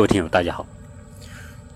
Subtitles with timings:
[0.00, 0.66] 各位听友，大家好。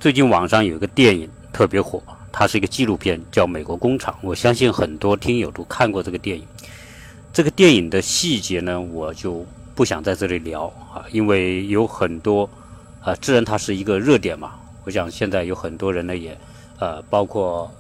[0.01, 2.03] 最近网上有一个电影特别火，
[2.33, 4.15] 它是一个纪录片，叫《美国工厂》。
[4.23, 6.47] 我相信很多听友都看过这个电影。
[7.35, 12.49] 这个电影的细节呢，我就不想在这里聊啊，因为有很多
[13.03, 14.55] 啊，自然它是一个热点嘛。
[14.85, 16.35] 我想现在有很多人呢，也
[16.79, 17.71] 呃，包括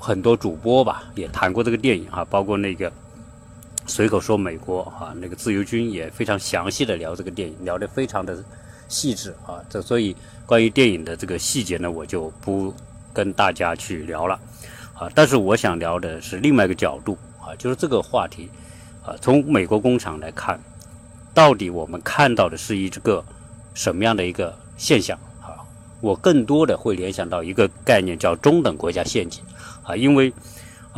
[0.00, 2.92] 很多主播吧，也谈过这个电影啊，包括那个。
[3.88, 8.42] 随口说美国啊，那个自由军也非常详细的聊这个电影，聊得非常的
[8.88, 9.60] 细致啊。
[9.68, 12.74] 这所以关于电影的这个细节呢，我就不
[13.12, 14.38] 跟大家去聊了
[14.94, 15.10] 啊。
[15.14, 18.50] 但是我想聊的是另外一个角度啊，就是这个话题
[19.04, 20.60] 啊，从美国工厂来看，
[21.34, 23.24] 到底我们看到的是一个
[23.74, 25.60] 什么样的一个现象啊？
[26.00, 29.42] 我更多的会联想到一个概念叫中等国家陷阱
[29.82, 30.32] 啊，因为。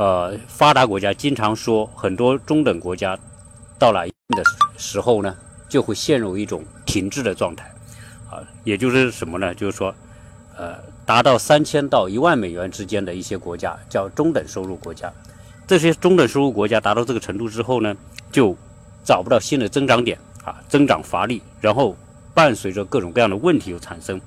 [0.01, 3.19] 呃，发达国家经常说，很多中等国家
[3.81, 4.45] 到了一定的
[4.77, 5.37] 时候呢，
[5.69, 7.69] 就会陷入一种停滞的状态，
[8.69, 9.55] 也就是什么呢？
[9.55, 9.95] 就是说，
[10.55, 15.11] 呃，达到三千到一万美元之间的一些国家叫中等收入国家，
[15.67, 17.97] 这些中等收入国家达到这个程度之后呢，
[18.31, 18.55] 就
[19.03, 21.97] 找不到新的增长点，啊，增长乏力，然后
[22.35, 24.21] 伴随着各种各样的问题又产生，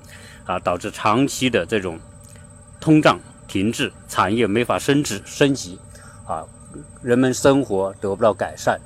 [0.44, 2.00] 啊，导致长期的这种
[2.80, 3.20] 通胀。
[3.48, 5.78] 停滞，产业没法升值升级，
[6.26, 6.42] 啊，
[7.02, 8.80] 人们生活得不到改善，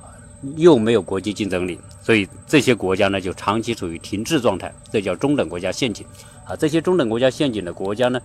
[0.00, 0.14] 啊，
[0.56, 6.04] 又没有国际竞争力，所以这些国家呢就长期处于停滞状态，这叫中等国家陷阱，
[6.44, 8.20] 啊，这些中等国家陷阱的国家呢，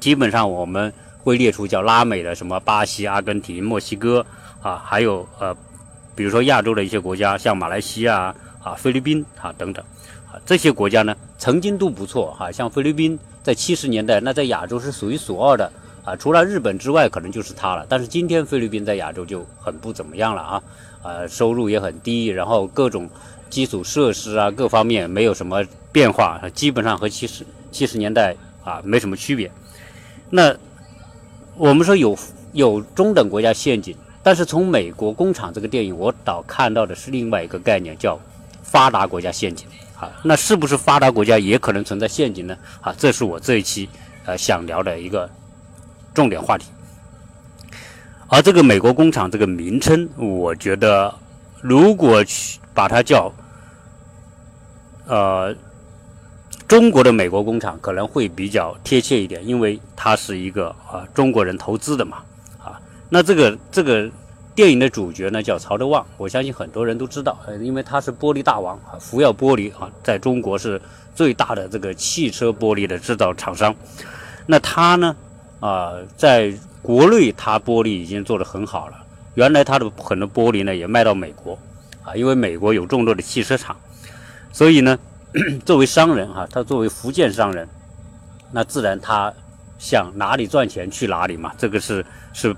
[0.00, 4.26] 基本上我们会列出叫拉美的什么巴西、阿根廷、墨西哥，
[4.60, 5.56] 啊，还有呃，
[6.14, 9.84] 比如说亚洲的一些国家，像马来西亚啊、菲律宾啊等等，
[10.30, 13.18] 啊，这些国家呢曾经都不错，哈，像菲律宾。
[13.42, 15.72] 在七十年代，那在亚洲是数一数二的
[16.04, 17.86] 啊，除了日本之外，可能就是它了。
[17.88, 20.62] 但是今天菲律宾在亚洲就很不怎么样了啊，
[21.02, 23.08] 啊，收入也很低，然后各种
[23.48, 29.50] 基础设施啊，各方面没有什么变化，基本上和七十七十年代啊没什么区别。
[30.28, 30.54] 那
[31.56, 32.16] 我们说有
[32.52, 38.18] 有中等国家陷阱，但是从美国工厂这个电影，我倒看到的是另外一个概念，叫
[38.62, 39.66] 发达国家陷阱。
[39.98, 42.56] 啊，那是不是发达国家也可能存在陷阱呢？
[42.80, 43.86] 啊，这是我这一期
[44.24, 45.28] 呃想聊的一个
[46.14, 46.68] 重点话题。
[48.30, 51.12] 而这个美国工厂这个名称，我觉得
[51.60, 53.30] 如果去把它叫
[55.06, 55.54] 呃
[56.66, 62.18] 中国的美国工厂，可能会比较贴切一点，因为它是一个啊中国人投资的嘛。
[62.58, 62.80] 啊，
[63.10, 64.10] 那这个这个。
[64.52, 70.78] 电影的主角呢叫曹德旺，我相信很多人都知道，因为他是玻璃大王啊，福耀玻璃啊，在中国是
[71.14, 73.74] 最大的这个汽车玻璃的制造厂商。
[74.44, 75.16] 那他呢，
[75.60, 78.96] 啊，在国内他玻璃已经做得很好了。
[79.34, 81.58] 原来他的很多玻璃呢也卖到美国，
[82.02, 83.76] 啊，因为美国有众多的汽车厂，
[84.52, 84.98] 所以呢，
[85.64, 87.68] 作为商人哈，他作为福建商人，
[88.50, 89.32] 那自然他
[89.78, 92.56] 想哪里赚钱去哪里嘛，这个是是。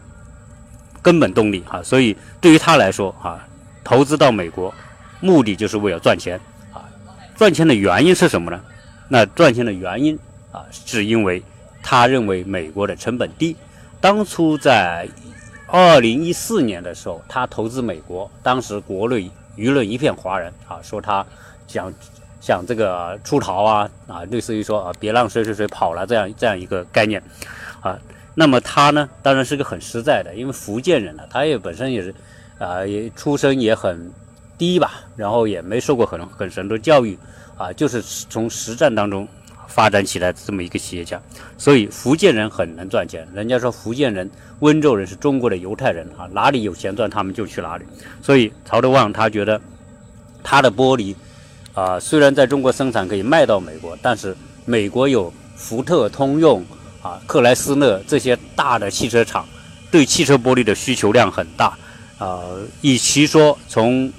[1.04, 3.44] 根本动力哈，所以对于他来说啊，
[3.82, 4.72] 投资到美国，
[5.18, 6.38] 目的就是为了赚钱
[6.72, 6.78] 啊。
[7.34, 8.60] 赚钱的原因是什么呢？
[9.08, 10.16] 那赚钱的原因
[10.52, 11.42] 啊，是因为
[11.82, 13.56] 他认为美国的成本低。
[14.00, 15.08] 当初在
[15.66, 21.24] 二零一四年的时候，他投资美国，当时国内舆论一片哗然啊，说他
[21.66, 21.92] 想
[22.40, 27.22] 想这个出逃啊啊，类似于说啊，别让谁谁谁跑了这样这样一个概念
[27.80, 27.98] 啊。
[28.34, 32.14] 那么他呢，当然是个很实在的，因为福建人呢，他也本身也是，
[32.58, 34.10] 啊，也出身也很
[34.58, 37.18] 低吧，然后也没受过很很深的教育，
[37.56, 39.28] 啊，就是从实战当中
[39.74, 41.20] 发展起来的这么一个企业家，
[41.56, 43.26] 所以福建人很能赚钱。
[43.34, 47.84] 人家说福建人、温州人是中国的犹太人啊，哪里有钱赚他们就去哪里。
[48.20, 49.60] 所以曹德旺他觉得
[50.42, 51.14] 他的玻璃
[51.74, 56.64] 啊，虽然在中国生产可以卖到美国，但是美国有福特、通用。
[57.02, 59.44] 啊，克莱斯勒这些大的汽车厂
[59.90, 61.76] 对汽车玻璃的需求量很大，
[62.16, 62.38] 啊，
[62.80, 64.12] 与其说从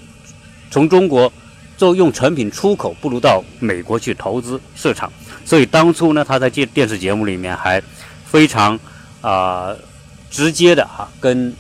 [0.70, 1.32] 从中国
[1.78, 5.10] 做用成品出口，不如到美国去投资设厂。
[5.46, 7.82] 所以当初呢，他在电电视节目里面还
[8.26, 8.80] 非常
[9.22, 9.76] 啊
[10.30, 11.54] 直接的哈跟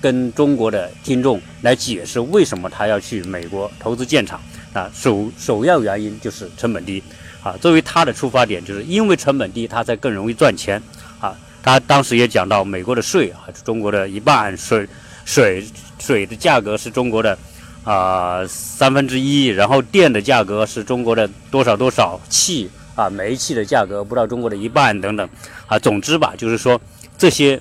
[0.00, 4.40] 跟中国的听众来解释为什么他要去美国投资建厂
[4.72, 7.02] 啊，首首要原因就是成本低。
[7.40, 10.82] 啊，作为他的出发点，就是因为成本低，他才更容易赚钱。
[11.20, 11.32] 啊，
[11.62, 14.86] 他当时也讲到，美国的税啊，中国的一半，水
[15.24, 15.64] 水
[16.00, 17.38] 水的价格是中国的
[17.84, 22.68] 啊三分之一，然后电的价格是中国的多少多少，气
[22.98, 25.28] 啊煤气的价格不到中国的一半等等。
[25.68, 26.80] 啊，总之吧，就是说
[27.16, 27.60] 这些，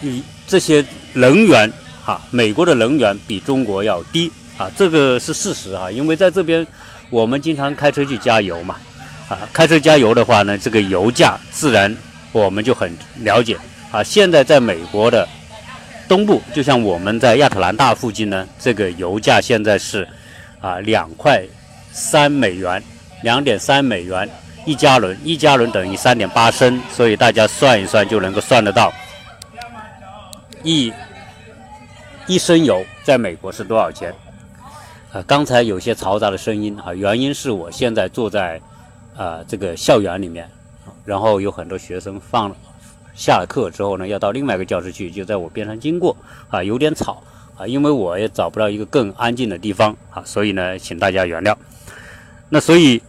[0.00, 0.84] 以这些
[1.14, 1.72] 能源
[2.04, 4.30] 啊，美国的能源比中国要低。
[4.56, 6.66] 啊，这个是事实啊，因为在这边
[7.10, 8.76] 我们经常开车去加油嘛，
[9.28, 11.94] 啊，开车加油的话呢，这个油价自然
[12.32, 13.58] 我们就很了解
[13.90, 14.02] 啊。
[14.02, 15.28] 现在在美国的
[16.08, 20.08] 东部，就像我们在亚特兰大附近呢，这个油价现在是
[20.62, 21.44] 啊两块
[21.92, 22.82] 三美元，
[23.22, 24.28] 两点三美元
[24.64, 28.92] 一加仑，一加仑等于三点八升，所以大家算一算就能够算得到
[30.62, 30.92] 一
[32.26, 34.12] 一升油在美国是多少钱。
[35.12, 38.60] 啊，刚才有些嘈杂的声音啊，原因是我现在坐在
[39.16, 40.50] 啊这个校园里面，
[41.04, 42.54] 然后有很多学生放
[43.14, 46.14] 下了课之后呢，要到另外一个教室去，就在我边上经过
[46.50, 47.22] 啊，有点吵
[47.56, 51.54] 啊，因为我也找不到一个更安静的地方啊，所以呢，请大家原谅。
[52.48, 53.02] 那所以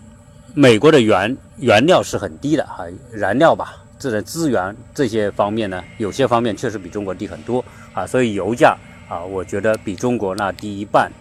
[0.54, 7.64] 美国的原原料是很低的啊，燃料吧，这个资源这些方面呢，有些方面确实比中国低很多
[7.94, 11.12] 啊，所以油价啊，我觉得比中国那低一半。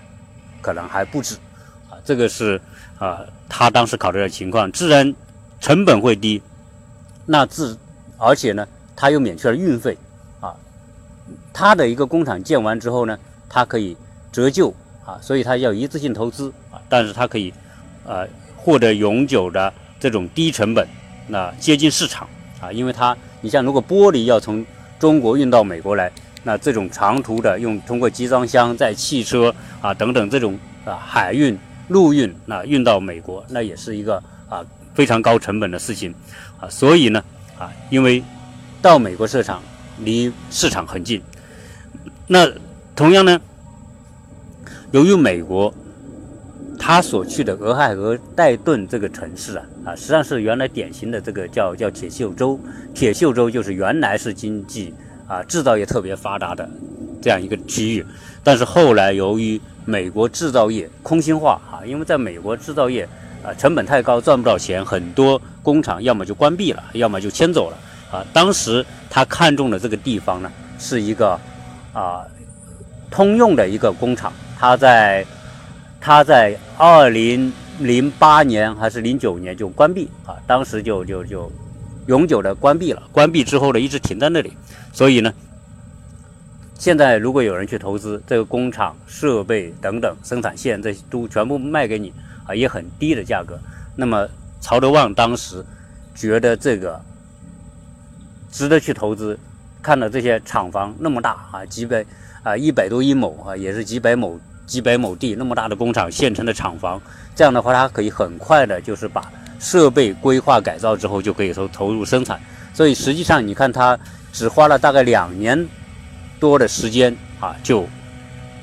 [0.62, 1.36] 可能还不止，
[1.88, 2.60] 啊，这个是
[2.98, 5.14] 啊，他当时考虑的情况，自然
[5.60, 6.42] 成本会低，
[7.24, 7.78] 那自
[8.18, 8.66] 而且呢，
[8.96, 9.96] 他又免去了运费，
[10.40, 10.56] 啊，
[11.52, 13.16] 他的一个工厂建完之后呢，
[13.48, 13.96] 它可以
[14.32, 14.74] 折旧，
[15.04, 17.54] 啊，所以它要一次性投资，啊，但是它可以，
[18.06, 18.26] 呃，
[18.56, 20.86] 获得永久的这种低成本，
[21.28, 22.28] 那接近市场，
[22.60, 24.64] 啊，因为它，你像如果玻璃要从
[24.98, 26.10] 中国运到美国来。
[26.48, 31.58] 那这种长途的用通过集装箱在汽车啊等等这种啊海运
[31.88, 34.64] 陆运那运到美国那也是一个啊
[34.94, 36.14] 非常高成本的事情
[36.60, 37.20] 啊所以呢
[37.58, 38.22] 啊因为
[38.80, 39.60] 到美国市场
[39.98, 41.20] 离市场很近，
[42.28, 42.48] 那
[42.94, 43.40] 同样呢
[44.92, 45.74] 由于美国
[46.78, 52.58] 他所去的俄亥俄戴顿这个城市啊啊实际上是原来典型的这个叫叫铁锈州
[52.94, 54.94] 铁锈州就是原来是经济。
[55.28, 56.70] 啊，制造业特别发达的
[57.20, 58.06] 这样一个区域，
[58.44, 63.02] 但是后来由于美国制造业空心化啊，因为在美国制造业
[63.42, 67.76] 啊成本太高，赚不到钱，很多工厂要么就关闭了，要么就迁走了
[68.12, 68.24] 啊。
[68.32, 70.48] 当时他看中的这个地方呢，
[70.78, 71.36] 是一个
[71.92, 72.22] 啊
[73.10, 75.26] 通用的一个工厂，他在
[76.06, 81.50] 他在二零零八年还是零九年就关闭啊，当时就就就
[82.06, 84.52] 永久的关闭了，关闭之后呢，一直停在那里。
[84.92, 85.34] 所以呢，
[86.78, 92.12] 现在如果有人去投资这个工厂设备等等生产线，这都全部卖给你
[92.46, 93.58] 啊，也很低的价格。
[93.96, 94.28] 那么
[94.60, 95.66] 曹德旺当时
[96.14, 97.00] 觉得这个
[98.52, 99.36] 值得去投资，
[99.82, 102.06] 看到这些厂房那么大啊，几百
[102.44, 107.00] 啊一百多一亩啊，也是几百亩几百亩地那么大的工厂，现成的厂房，
[107.34, 112.40] 这样的话他可以很快的，就是把设备规划改造之后就可以投投入生产。
[112.74, 113.98] 所以实际上你看他。
[114.32, 115.66] 只花了大概两年
[116.38, 117.88] 多的时间啊，就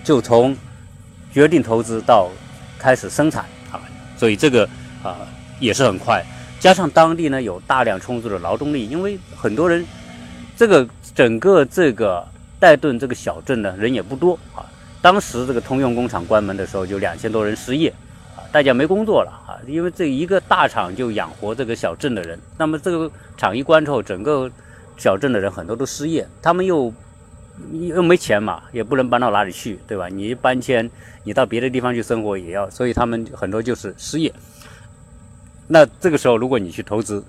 [0.03, 0.55] 就从
[1.33, 2.29] 决定投资到
[2.77, 3.81] 开始生产啊，
[4.15, 4.69] 所以这个
[5.01, 5.17] 啊
[5.59, 6.23] 也是很快。
[6.59, 9.83] 加上当地呢有大量充足的劳动力，因为很多人
[10.55, 12.23] 这个整个这个
[12.59, 14.61] 戴顿这个小镇呢人也不多啊。
[15.03, 17.93] 当时这个通用工厂关门的时候，就两千多人失业
[18.37, 22.39] 啊，大家没工作了啊，因为这一个大厂就养活这个小镇的人。
[22.57, 24.49] 那么这个厂一关之后，整个
[24.95, 26.93] 小镇的人很多都失业，他们又
[27.73, 30.07] 又没钱嘛，也不能搬到哪里去，对吧？
[30.07, 30.89] 你搬迁，
[31.25, 34.33] 你到别的地方去生活也要，所以他们很多就是失业。
[35.67, 37.21] 那这个时候，如果你去投资，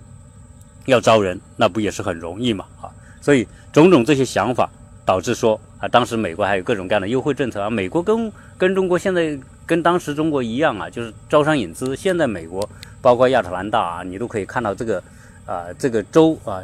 [0.86, 2.66] 要招人，那不也是很容易嘛？
[2.80, 2.86] 啊，
[3.20, 4.70] 所以种种这些想法
[5.04, 7.70] 导致说啊，当时美国还有各种各样的优惠政策啊。
[7.70, 11.94] 美国跟跟中国现在跟当时中国一样啊，就是招商引资。
[11.96, 12.68] 现在美国
[13.00, 15.02] 包括亚特兰大啊，你都可以看到这个
[15.46, 16.62] 啊，这个州啊。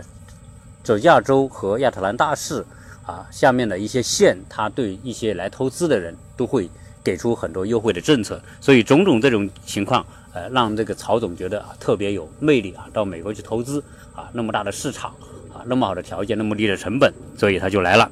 [0.82, 2.64] 这亚洲和亚特兰大市
[3.04, 6.70] 啊，下面的一些县，他对一些来投资的人都会
[7.04, 15.14] 给出很多优惠的政策，所以种种这种情况，呃，让这个曹总觉得啊特别有魅力啊，到美国去投资啊，那么大的市场
[15.66, 18.10] 那么好的条件，那么低的成本，所以他就来了。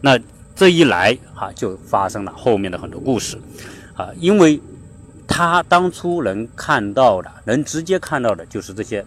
[0.00, 0.18] 那
[0.54, 3.38] 这一来啊，就发生了后面的很多故事
[3.94, 4.60] 啊，因为
[5.26, 9.04] 他当初能看到的，能直接看到的就是这些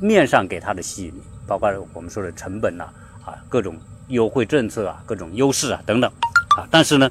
[0.00, 1.22] 面上给他的吸引力。
[1.46, 2.84] 包括我们说的成本呐，
[3.24, 3.76] 啊，各种
[4.08, 6.10] 优惠政策啊，各种优势啊等等，
[6.56, 7.10] 啊，但是呢，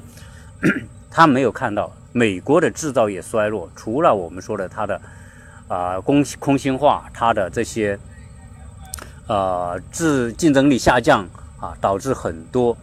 [1.08, 5.00] 他没有看到美国的制造业衰落，除了我们说的它的
[5.68, 7.96] 啊空空心化，它的这些
[9.26, 11.28] 呃制竞争力下降
[11.60, 12.76] 啊，导致很多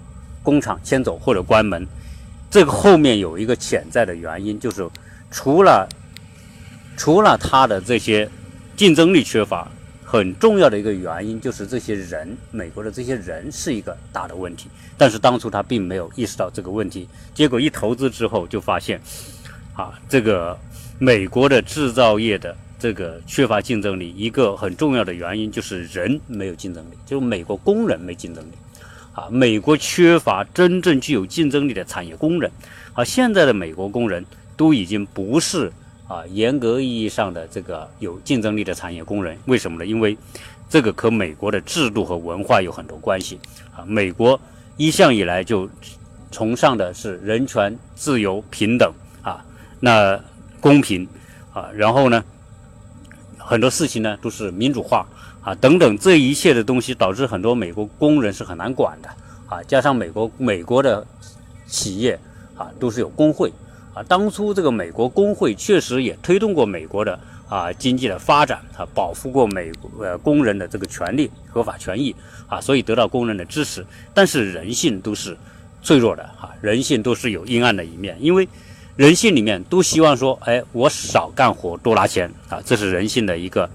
[0.44, 1.88] 工厂迁走或者关门，
[2.50, 4.90] 这个后面有一个潜在的原因，就是
[5.30, 5.88] 除了
[6.98, 8.30] 除了它的这些
[8.76, 9.68] 竞争力缺乏。
[10.04, 14.68] 很重要的一个原因就是这些人，美国的这些人是一个大的问题。
[14.98, 19.00] 但是当初他并没有意识到这个问题，结果一投资之后就发现，
[19.74, 20.60] 啊，这个
[21.00, 28.50] 美国的制造业的这个缺乏竞争力，一个很重要的原因就是人没有竞争力，就美国工人没竞争力。
[29.14, 32.50] 啊，美国缺乏真正具有竞争力的产业工人。
[32.94, 34.26] 啊，现在的美国工人
[34.58, 35.72] 都已经不是
[36.08, 39.38] 啊严格意义上的这个有竞争力的产业工人。
[39.46, 39.86] 为什么呢？
[39.86, 40.18] 因为
[40.68, 43.40] 这个和美国的制度和文化有很多关系。
[43.76, 44.40] 啊，美国
[44.76, 45.70] 一向以来就
[46.32, 49.46] 崇尚的是人权、自由、平等啊，
[49.80, 50.20] 那
[50.60, 51.08] 公平
[51.54, 52.24] 啊，然后呢，
[53.52, 55.06] 很多事情呢都是民主化。
[55.44, 59.10] 啊，等等，这一切的东西导致很多美国工人是很难管的
[59.48, 59.62] 啊。
[59.64, 61.06] 加上美国美国的
[61.66, 62.18] 企业
[62.56, 63.52] 啊都是有工会
[63.96, 72.16] 啊，当初这个美国工会确实也推动过美国的啊经济的发展啊，保护过美呃工人的这个权利合法权益
[72.48, 73.84] 啊，所以得到工人的支持。
[74.14, 75.36] 但是人性都是
[75.82, 78.48] 脆弱的啊，人性都是有阴暗的一面，因为
[79.02, 83.68] 人性里面都希望说，哎，我少干活多拿钱啊，这是人性的一个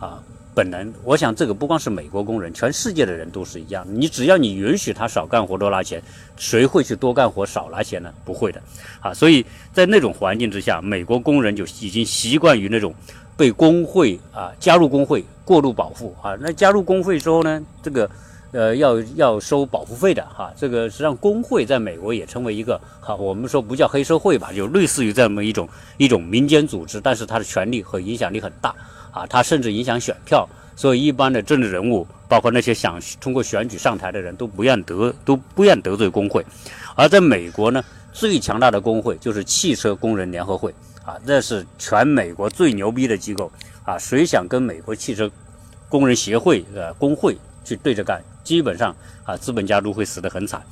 [0.00, 0.20] 啊。
[0.52, 3.86] 本能，我想这个不光是美国工人，全世界的人都是一样。
[3.88, 6.02] 你只要你允许他少干活多拿钱，
[6.36, 8.12] 谁会去多干活少拿钱呢？
[8.24, 8.60] 不会的，
[9.00, 12.92] 啊，所以在那种环境之下，美国工人就已经习惯于那种
[13.36, 16.36] 被工会啊加入工会过度保护啊。
[16.40, 18.10] 那加入工会之后呢，这个
[18.54, 20.50] 呃要要收保护费的哈。
[20.56, 25.68] 这个实际上工会在美国也成为一个哈，我们说不叫黑社会吧，就类似于这么一种
[25.98, 28.74] 一种民间组织，但是它的权力和影响力很大。
[29.10, 36.44] 啊，它甚至影响选票，所以一般的政治人物，包括那些想通过选举上台的人都不愿得，都不愿得罪工会。
[36.96, 43.52] 而在美国呢，最强大的工会就是汽车工人联合会，啊，这是全美国最牛逼的机构。
[43.84, 45.30] 啊，谁想跟美国汽车
[45.88, 50.62] 工人协会呃工会去对着干，基本上啊，资本家都会死得很惨。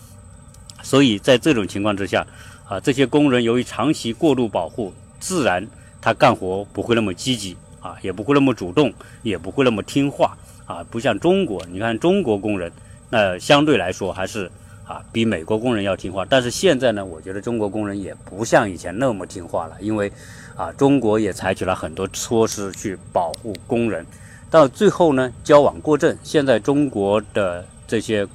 [0.83, 2.25] 所以在这种情况之下，
[2.69, 5.67] 啊，这些工人由于长期过度保护，自然
[6.01, 7.57] 他干活不会那么积极。
[7.83, 11.67] 啊，也不会那么主动，也不会那么听话啊，不像中国。
[11.67, 12.71] 你看中国工人，
[13.11, 14.49] 那相对来说还是
[14.85, 16.25] 啊比美国工人要听话。
[16.25, 20.13] 但是现在呢，我觉得中国工人也不像以前那么听话了，因为
[20.55, 24.07] 啊，中国也采取了很多措施去保护工人。
[24.53, 26.15] 到最后呢，矫枉过正。
[26.23, 28.29] 现在中国的这些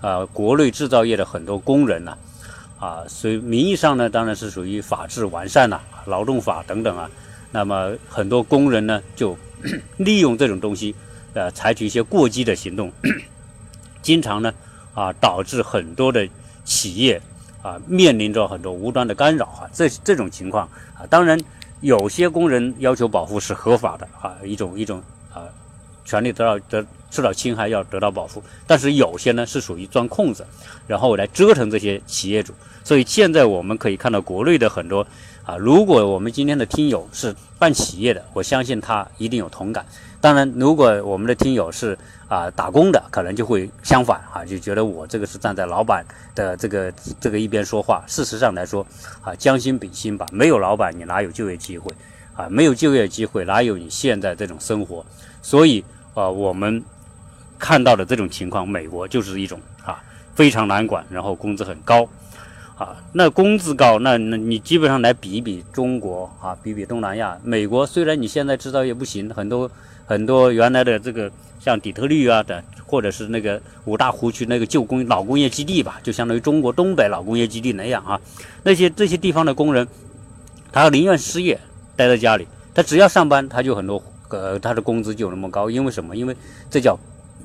[0.00, 2.16] 啊国内制造业的很多工人呢，
[2.78, 7.10] 啊，所以名义上呢，当然是属于法制完善了，劳动法等等啊。
[7.50, 9.36] 那么很多工人呢，就
[9.98, 10.94] 利用这种东西，
[11.34, 12.90] 呃，采取一些过激的行动，
[14.00, 14.54] 经常呢，
[14.94, 16.26] 啊，导致很多的
[16.64, 17.20] 企业
[17.60, 19.68] 啊面临着很多无端的干扰啊。
[19.70, 21.38] 这这种情况啊，当然
[21.82, 25.02] 有些工人要求保护是合法的啊，一种一种，
[26.04, 28.42] 权利得到得受到侵害要得到保护。
[28.66, 30.46] 但是有些呢是属于钻空子，
[30.86, 32.52] 然后来折腾这些企业主。
[32.84, 35.06] 所以现在我们可以看到国内的很多。
[35.44, 39.84] 啊，如果我们今天的听友是办企业的，我相信他一定有同感。
[40.20, 46.06] 当然，如果我们的听友是啊打工的，可能就会相反啊，就觉得我这个是站在老板
[46.36, 48.04] 的这个这个一边说话。
[48.06, 48.86] 事实上来说，
[49.20, 51.92] 啊将心比心吧，没有老板你哪有就业机会
[52.36, 52.48] 啊？
[52.48, 55.04] 没有就业机会哪有你现在这种生活？
[55.42, 56.82] 所以啊，我们
[57.58, 60.02] 看到的这种情况，美国就是一种啊
[60.34, 62.08] 非常难管，然后工资很高。
[62.78, 67.86] 啊，那工资高，那那你基本上来比一比中国啊，比比东南亚、美国。
[67.86, 69.70] 虽然你现在制造业不行，很多
[70.04, 78.20] 很多原来的这个像底特律啊的，或者是那个五大湖区那个旧工老工业基地吧，就相当于中国东北老工业基地那样啊。
[78.64, 79.86] 那些这些地方的工人，
[80.72, 81.60] 他宁愿失业，
[81.94, 84.02] 待在家里，他只要上班，他就很多
[84.38, 85.70] 呃，他的工资就那么高。
[85.70, 86.16] 因为什么？
[86.16, 86.36] 因为
[86.70, 86.98] 这叫。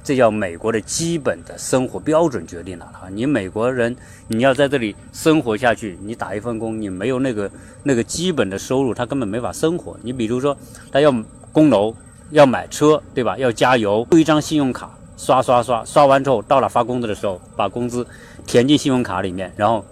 [0.04, 3.10] 这叫美国的基本的生活标准决定了啊！
[3.12, 3.94] 你美国人，
[4.30, 7.52] 你要在这里生活下去，你打一份工，你没有那个
[7.84, 9.98] 那个基本的收入，他根本没法生活。
[10.04, 10.56] 你比如说，
[10.94, 11.14] 他要
[11.52, 11.94] 供楼，
[12.30, 13.38] 要买车，对吧？
[13.38, 18.08] 要加油，一张信用卡刷刷刷，刷完之后到了发工资的时候，把工资
[18.46, 19.84] 填进信用卡里面，然后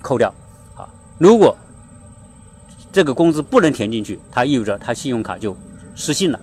[0.00, 0.32] 扣掉
[0.74, 0.88] 啊。
[1.18, 1.54] 如果
[2.90, 5.54] 这个工资不能填进去，它意味着他信用卡就
[6.00, 6.40] 失信了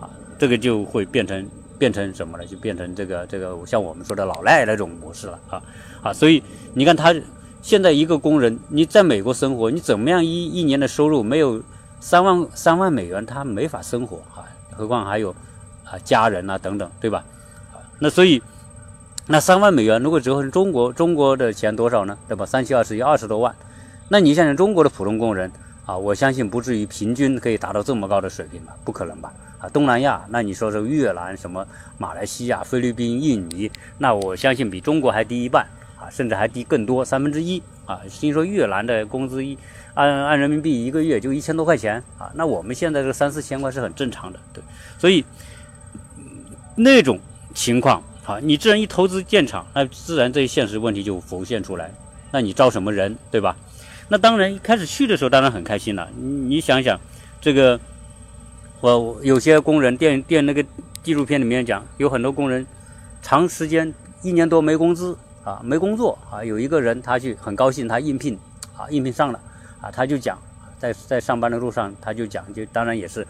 [0.00, 1.46] 啊，这个就会变成。
[1.80, 2.44] 变成什么呢？
[2.44, 5.62] 就变成这个这个像我们说的老赖那种模式了啊
[6.02, 6.12] 啊！
[6.12, 6.42] 所以
[6.74, 7.14] 你看他
[7.62, 11.62] 现在一个工人，你在美国生活，你怎么样一一年的收入没有
[11.98, 14.44] 三万三万美元，他没法生活啊！
[14.76, 15.30] 何况还有
[15.86, 17.24] 啊家人啊等等，对吧？
[17.72, 18.42] 啊那所以
[19.26, 22.18] 那三万美元如果折合成中国中国的钱多少呢？
[22.28, 22.44] 对吧？
[22.44, 23.56] 三七二十一，二十多万。
[24.08, 25.50] 那你想想中国的普通工人
[25.90, 28.72] 啊，我相信不至于平均可以达到这么高的水平吧？
[28.84, 29.32] 不可能吧？
[29.58, 31.66] 啊，东南亚，那你说是越南、什么
[31.98, 33.68] 马来西亚、菲律宾、印尼，
[33.98, 35.66] 那我相信比中国还低一半
[35.98, 36.06] 啊。
[36.08, 38.00] 甚至还低更多三分之一啊。
[38.08, 39.58] 听说越南的工资一
[39.94, 44.62] 按按人民币一个月就一千多块钱啊，那我们现在这三四千块是很正常的，对，
[44.96, 45.24] 所以
[46.76, 47.18] 那种
[47.52, 51.92] 情况啊，你自然一投资建厂，那自然这些现实问题就浮现出来，
[52.30, 53.56] 那你招什么人，对吧？
[54.10, 57.00] 那当然一开始去的时候当然很开心了，你你想想
[57.40, 57.80] 这个。
[58.82, 60.64] 我有些工人电电那个
[61.02, 62.66] 纪录片里面讲，有很多工人
[63.20, 65.14] 长时间一年多没工资
[65.44, 66.42] 啊，没工作啊。
[66.42, 68.38] 有一个人他去很高兴，他应聘
[68.74, 69.38] 啊，应聘上了
[69.82, 70.38] 啊，他就讲
[70.78, 73.26] 在在上班的路上，他就讲，就当然也是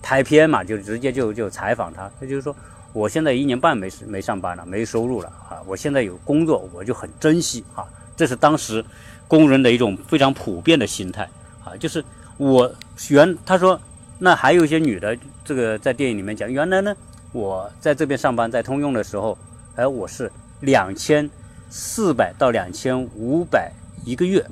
[0.00, 2.54] 拍片嘛，就直接就就采访他，他就是说，
[2.92, 7.84] 我现在一年半没没上班了，没收入了啊，我现在有工作，我就很珍惜啊。
[8.16, 8.84] 这是当时
[9.32, 11.26] 工人的一种非常普遍的心态
[11.64, 12.04] 啊，就是
[12.36, 12.70] 我
[13.08, 13.80] 原他说。
[14.18, 16.94] 那还有一些女的，这个在电影里面讲，原来呢，
[17.32, 19.36] 我在这边上班，在通用的时候，
[19.74, 21.28] 哎，我是两千
[21.70, 23.72] 四百到两千五百
[24.04, 24.46] 一个月，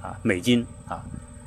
[0.00, 1.02] 啊，美金啊，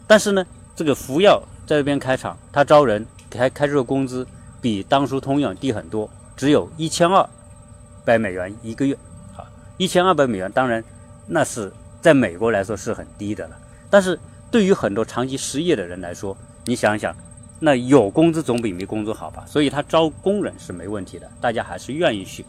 [0.05, 0.45] 但是呢，
[0.75, 4.27] 这个福耀在这边开厂，他招人开开出的工资
[4.59, 7.29] 比当初通用低很多，只有一千二
[8.03, 8.93] 百美元一个月，
[9.37, 9.47] 啊，
[9.77, 10.83] 一千二百美元，当然
[11.27, 11.71] 那是
[12.01, 13.57] 在美国来说是很低的了，
[13.89, 16.35] 但是对于很多长期失业的人来说，
[16.65, 17.15] 你想想。
[17.59, 19.43] 那有工资总比没工资好吧？
[19.47, 22.45] 所以他招工人是没问题的，大家还是愿意去，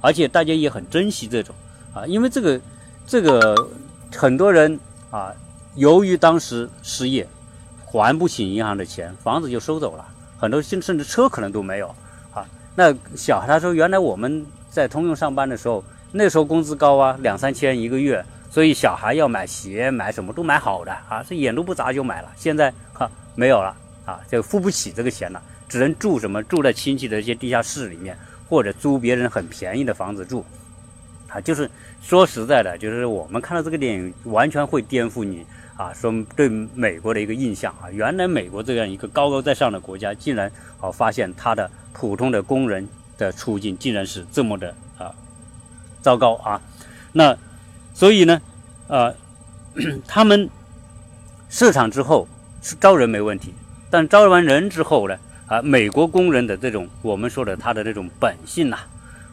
[0.00, 1.52] 而且大家也很珍惜这种
[1.92, 2.60] 啊，因为这个
[3.04, 3.68] 这个
[4.14, 4.78] 很多人
[5.10, 5.34] 啊，
[5.74, 7.26] 由于当时失业，
[7.84, 10.06] 还不起银行的钱，房子就收走了，
[10.38, 11.92] 很多甚甚至车可能都没有
[12.32, 12.46] 啊。
[12.76, 15.82] 那小孩他说，原来我们在通用上班的时候，
[16.12, 22.30] 那时候工资高啊，两三千一个月，所以小孩要买鞋买什么都买好的啊，这眼都不眨就买了。
[22.36, 23.74] 现在哈没有了。
[24.06, 26.42] 啊，就付不起这个钱了，只能住什么？
[26.42, 28.14] 住在亲戚的一些地下室里面，
[28.50, 30.44] 或者租别人很便宜的房子住。
[31.26, 31.70] 啊，就是
[32.02, 35.46] 说实在的，就是我们看到这个电影，完全会颠覆你
[35.78, 37.90] 啊，说对美国的一个印象啊。
[37.90, 42.86] 原来美国这样一个高高在上的国家，竟然啊发现他的普通的工人
[43.16, 45.14] 的处境竟然是这么的啊
[46.02, 46.60] 糟糕啊。
[47.12, 47.34] 那
[47.94, 48.42] 所以呢，
[48.88, 49.14] 呃，
[50.06, 50.50] 他们
[51.48, 52.26] 设厂之后
[52.60, 53.54] 是招人没问题。
[53.88, 58.78] 但招完人之后呢，啊，美国工人的这种我们说的他的这种本性呐，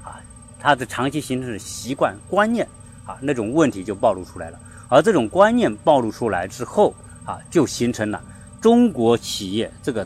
[0.03, 0.21] 啊，
[0.59, 2.67] 他的长期形成的习惯观念
[3.03, 4.59] 啊，那种问题就暴露出来了。
[4.87, 6.93] 而这种观念暴露出来之后
[7.25, 8.21] 啊，就形成了
[8.61, 10.05] 中国企业这个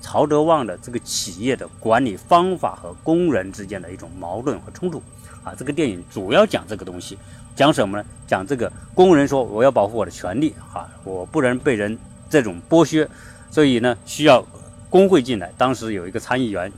[0.00, 5.02] 曹德旺的这个企业的管理方法和工人之间的一种矛盾和冲突。
[5.42, 7.18] 啊，这个电影主要讲这个东西，
[7.54, 8.04] 讲什么呢？
[8.26, 11.98] 讲这个工人说我要保护我的权利，哈，我不能被人
[12.30, 13.08] 这种剥削。
[13.50, 14.42] 所以呢，需要
[14.88, 15.52] 工会进来。
[15.58, 16.72] 当时有一个参议员，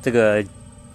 [0.00, 0.44] 这个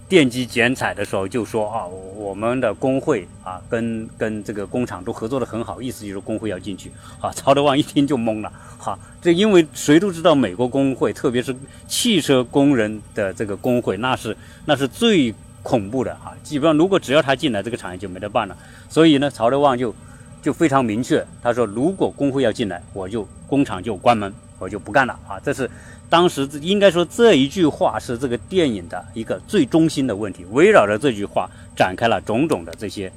[0.08, 6.90] 电机剪彩的时候就说啊，我们的工会啊，跟跟这个工厂都合作的很好，意思就是工会要进去。
[7.20, 8.50] 啊，曹德旺一听就懵了。
[8.78, 11.54] 哈，这因为谁都知道美国工会，特别是
[11.86, 16.38] 汽车工人的这个工会，那是那是最恐怖的啊。
[16.44, 18.56] 基本上如果只要他进来，这个产业就没得办了。
[18.90, 19.96] 所以呢，曹德旺就
[20.44, 24.32] 就非常明确，他说如果工会要进来，我就工厂就关门。
[24.60, 25.38] 我就不干了啊！
[25.44, 25.70] 这是
[26.10, 33.12] 当时应该说这一句话是这个电影的一个最中心的问题，围绕着这句话展开了种种的这些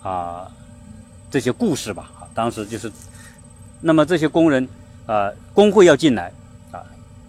[0.00, 0.46] 啊
[1.28, 2.12] 这些故事吧。
[2.34, 2.92] 当时就是，
[3.80, 4.68] 那么这些工人
[5.06, 6.30] 啊，工会要进来
[6.70, 6.84] 啊，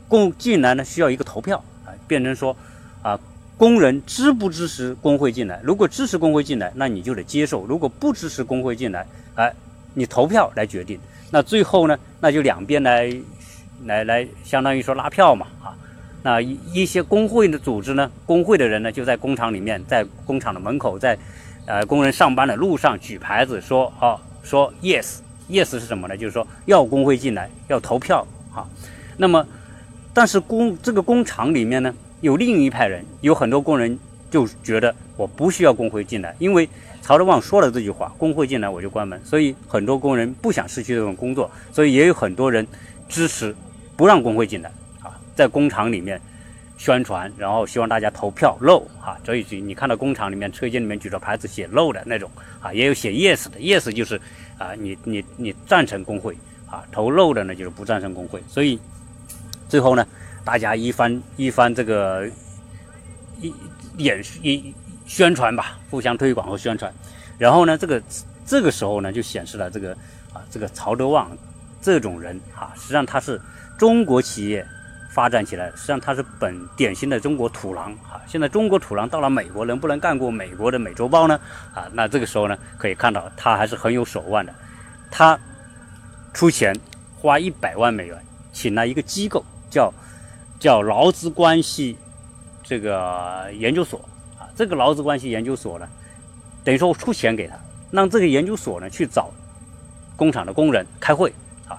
[0.08, 2.56] 工进来呢需要一个投票啊，变成说
[3.02, 3.20] 啊，
[3.64, 5.58] 工人支不支持工会进来？
[5.64, 9.54] 如果支持工会进来，那你就得接受；如果不支持工会进来，哎，
[9.94, 11.00] 你投票来决定。
[11.32, 13.10] 那最后呢，那就两边来。
[13.86, 15.76] 来来，相当于说拉票嘛，啊，
[16.24, 21.18] 那一些工会的组织呢，工会的人呢，就在工厂里面，在工厂的门口，在
[21.66, 26.18] 呃工人上班的路上举牌子说，啊，说 yes，yes 是什么呢？
[26.18, 28.68] 就是说要工会进来，要投票，啊，
[29.16, 29.46] 那么
[30.14, 31.94] 但是工这个工厂里面呢，
[32.24, 34.00] 有另一派人，有很多工人
[34.32, 36.68] 就觉得我不需要工会进来，因为
[37.02, 42.66] 曹德旺说了这句话，工会进来我就关门，所以很多工人不想失去这种工作，所以也有很多人
[43.08, 43.56] 支持。
[43.96, 44.72] 不让工会进来
[45.04, 46.20] 啊，在工厂里面
[46.80, 52.28] 宣传，然后希望大家投票 no 啊，所以你看到工厂里面车间里面举着牌子写 no 的那种
[52.60, 54.20] 啊，也有写 yes 的，yes 就是
[54.58, 58.80] 啊，你你你赞成工会啊，投 no 的呢就是不赞成工会，所以
[59.70, 60.04] 最后呢，
[60.44, 62.30] 大家一番一番这个
[63.40, 63.54] 一
[63.98, 64.74] 演一
[65.06, 66.94] 宣传吧，互相推广和宣传，
[67.38, 68.02] 然后呢，这个
[68.46, 69.94] 这个时候呢，就显示了这个
[70.34, 71.30] 啊，这个曹德旺
[71.82, 73.40] 这种人啊，实际上他是。
[73.76, 74.66] 中国企业
[75.10, 78.22] 发展起来，实际上他是本典型的中国土狼啊。
[78.28, 81.38] 现在中国土狼到了美国，能不能干过美国的《美洲豹》呢？
[81.74, 84.54] 啊，那这个时候呢，可以看到他还是很有手腕的。
[85.10, 85.38] 他
[86.34, 86.74] 出钱
[87.16, 89.92] 花一百万美元，请了一个机构，叫
[90.64, 91.98] 叫劳资关系
[92.64, 94.00] 这个研究所
[94.40, 94.48] 啊。
[94.56, 95.86] 这个劳资关系研究所呢，
[96.64, 97.60] 等于说我出钱给他，
[97.92, 99.30] 让这个研究所呢去找
[100.16, 101.34] 工厂的工人开会
[101.68, 101.76] 啊。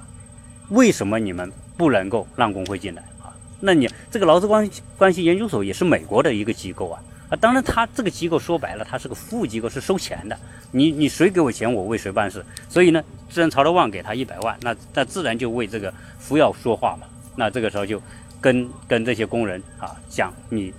[0.68, 3.33] 为什么你们不能够让工会进来啊？
[3.59, 4.68] 那你这个劳资关
[4.99, 7.37] 关系研究所也是美国的一个机构啊啊！
[7.37, 10.38] 当然，他这个机构说白了，它是个服务机构，是收钱的。
[10.73, 12.44] 你你谁给我钱，我为谁办事。
[12.68, 17.07] 所以呢，自然曹德旺给他一百万，那那自然就为这个服药说话嘛。
[17.37, 18.01] 那这个时候就
[18.45, 20.71] 跟跟这些工人啊讲，你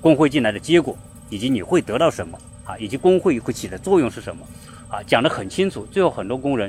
[0.00, 0.98] 工会进来的结果，
[1.28, 4.44] 以及你会得到什么啊，以及工会会起的作用是什么
[4.88, 5.86] 啊，讲得很清楚。
[5.92, 6.68] 最后很多工人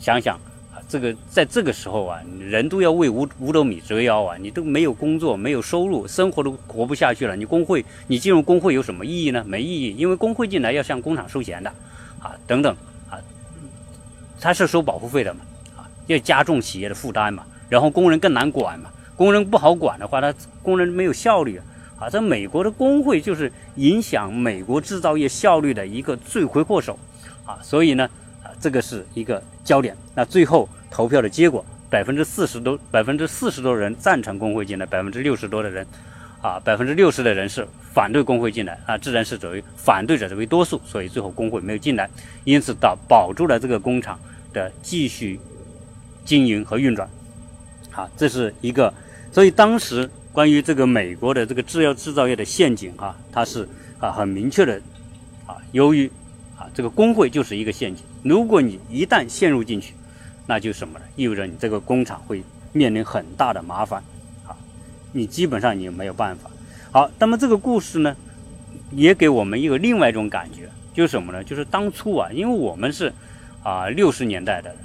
[0.00, 0.34] 想想
[0.74, 0.82] 啊。
[0.88, 7.36] 这个在这个时候啊，人都要为五五斗米折腰啊，你都没有工作，没有收入，生活都活不下去了。
[7.36, 9.44] 你工会，你进入工会有什么意义呢？
[9.46, 11.70] 没意义，因为工会进来要向工厂收钱的，
[12.18, 12.74] 啊，等等，
[13.08, 13.14] 啊，
[14.40, 15.40] 他是收保护费的嘛，
[15.76, 21.64] 啊，要加重企业的负担嘛，然后工人更难管嘛，工人不好管的话，他工人没有效率啊，
[21.98, 26.98] 啊，在美国的工会就是影响美国制造业效率的一个罪魁祸首，
[27.44, 28.08] 啊，所以呢，
[28.42, 29.94] 啊，这个是一个焦点。
[30.14, 30.66] 那最后。
[30.92, 35.86] 投票的结果，百分之四十多，百分之四十多人赞成工会进来，百分之六十多的人，
[36.42, 42.10] 啊，百分之六十的人是反对工会进来，啊，自然是作为反对者为多数，所以最后工会没有进来，
[42.42, 44.18] 因此导保住了这个工厂
[44.52, 45.38] 的继续
[46.24, 47.08] 经营和运转，
[47.92, 48.92] 好，这是一个，
[49.32, 54.80] 所以当时关于这个美国的这个制药制造业的陷阱，哈，它是啊很明确的，
[55.46, 56.10] 啊，由于
[56.58, 59.94] 啊这个工会就是一个陷阱，如果你一旦陷入进去。
[60.46, 61.04] 那就什么呢？
[61.14, 64.02] 意味着你这个工厂会面临很大的麻烦，
[64.44, 64.50] 啊，
[65.12, 66.50] 你基本上你没有办法。
[66.90, 68.16] 好，那么这个故事呢，
[68.90, 71.44] 也给我们一个另外一种感觉，就是什么呢？
[71.44, 73.12] 就是当初啊，因为我们是
[73.62, 74.78] 啊六十年代的人，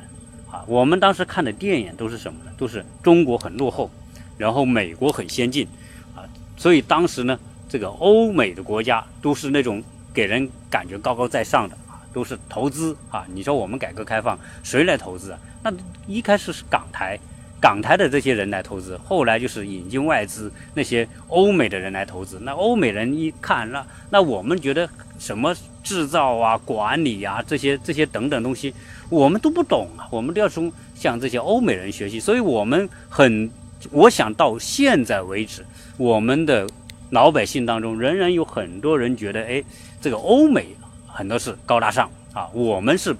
[0.52, 2.52] 啊，我们当时看的电影都是什么呢？
[2.56, 3.90] 都是中国很落后，
[4.38, 5.68] 然后美国很先进，
[6.16, 6.24] 啊，
[6.58, 12.02] 所以当时呢，这个欧美的国家都是那种给人感觉高高在上的啊。
[12.16, 13.26] 都是投资啊！
[13.34, 15.40] 你说我们改革开放谁来投资啊？
[15.62, 15.74] 那
[16.08, 17.20] 一开始是港台，
[17.60, 22.40] 港台的这些人来投资，后来就是引进外资那些欧美的人来投资。
[22.42, 28.74] 那欧美人一看，那那我们觉得什么制造啊、管理啊这些这些等等东西，
[29.10, 30.08] 我们都不懂啊。
[30.10, 32.18] 我们都要从向这些欧美人学习。
[32.18, 33.52] 所以我们很，
[33.92, 35.66] 我想到现在为止，
[35.98, 36.68] 我们的
[37.10, 39.64] 老百姓当中仍然有很多人觉得，哎，
[40.02, 40.76] 这个欧美。
[41.18, 43.16] 很多是高大上啊，我们是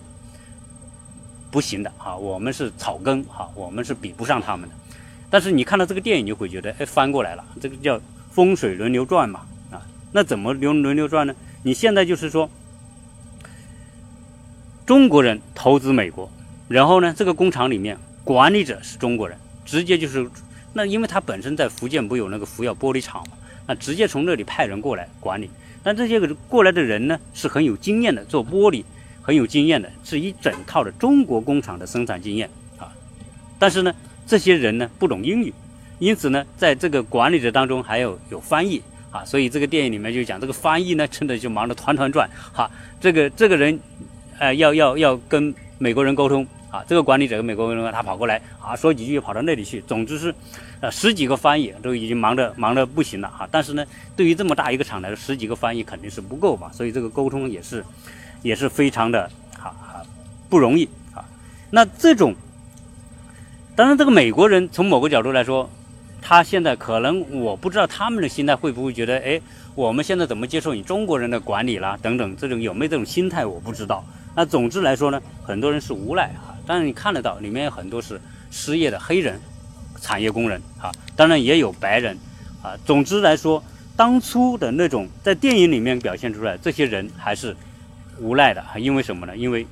[1.50, 4.76] 不行的啊，我们是草根啊，我们是比不上他们的。
[5.30, 7.98] 但是你看到这个电影，你会觉得，哎，翻过来了，这个叫
[8.32, 9.82] 风水轮流转嘛啊？
[10.12, 11.34] 那怎么轮轮流转呢？
[11.64, 12.50] 你现在就是说，
[14.86, 16.30] 中国人投资美国，
[16.68, 20.30] 然后呢，这个工厂里面管理者是中国人，直接就是
[20.78, 25.50] 那，因为他本身在福建不有那个福耀玻璃厂嘛，那直接从那里派人过来管理。
[25.82, 28.84] 但这些个过来的人呢，是很有经验的，做玻璃
[29.22, 32.92] 很有经验的，是一整套的中国工厂的生产经验啊。
[33.58, 33.96] 但是呢，
[34.28, 35.54] 这些人呢不懂英语，
[36.00, 39.24] 因此呢，在这个管理者当中还有有翻译啊。
[39.24, 42.70] 所以这个电影里面就讲这个翻译呢，真的就忙得团团转哈。
[43.00, 43.80] 这个这个人，
[44.40, 46.46] 呃，要要要跟美国人沟通。
[46.76, 50.36] 啊，这个管理者跟美国人他跑过来啊，说几句跑到那里去，总之是，
[50.82, 53.48] 呃，十几个翻译都已经忙得忙得不行了哈。
[53.50, 57.86] 但是呢，对于这么大一个厂来说，十几个翻译肯定是不够嘛，所以这个沟通也是，
[58.42, 60.02] 也是非常的哈哈
[60.50, 61.24] 不容易啊。
[61.70, 62.36] 那这种，
[63.74, 65.70] 当然这个美国人从某个角度来说，
[66.22, 69.40] 他现在可能我不知道他们的心态会不会觉得，哎，
[69.76, 74.04] 我们现在怎么接受你中国人的管理啦等等，这种有没有这种心态我不知道。
[74.38, 76.54] 那总之来说呢，很多人是无奈哈。
[76.66, 78.20] 但是你看得到，里面有很多是
[78.52, 79.40] 失业的黑人
[80.02, 82.18] 产业工人啊，当然也有白人
[82.62, 82.76] 啊。
[82.86, 83.64] 总之来说，
[83.96, 87.56] 当初的那种在电影里面表现出来，这些人还是
[88.20, 89.36] 无奈的，因为什么呢？
[89.36, 89.66] 因为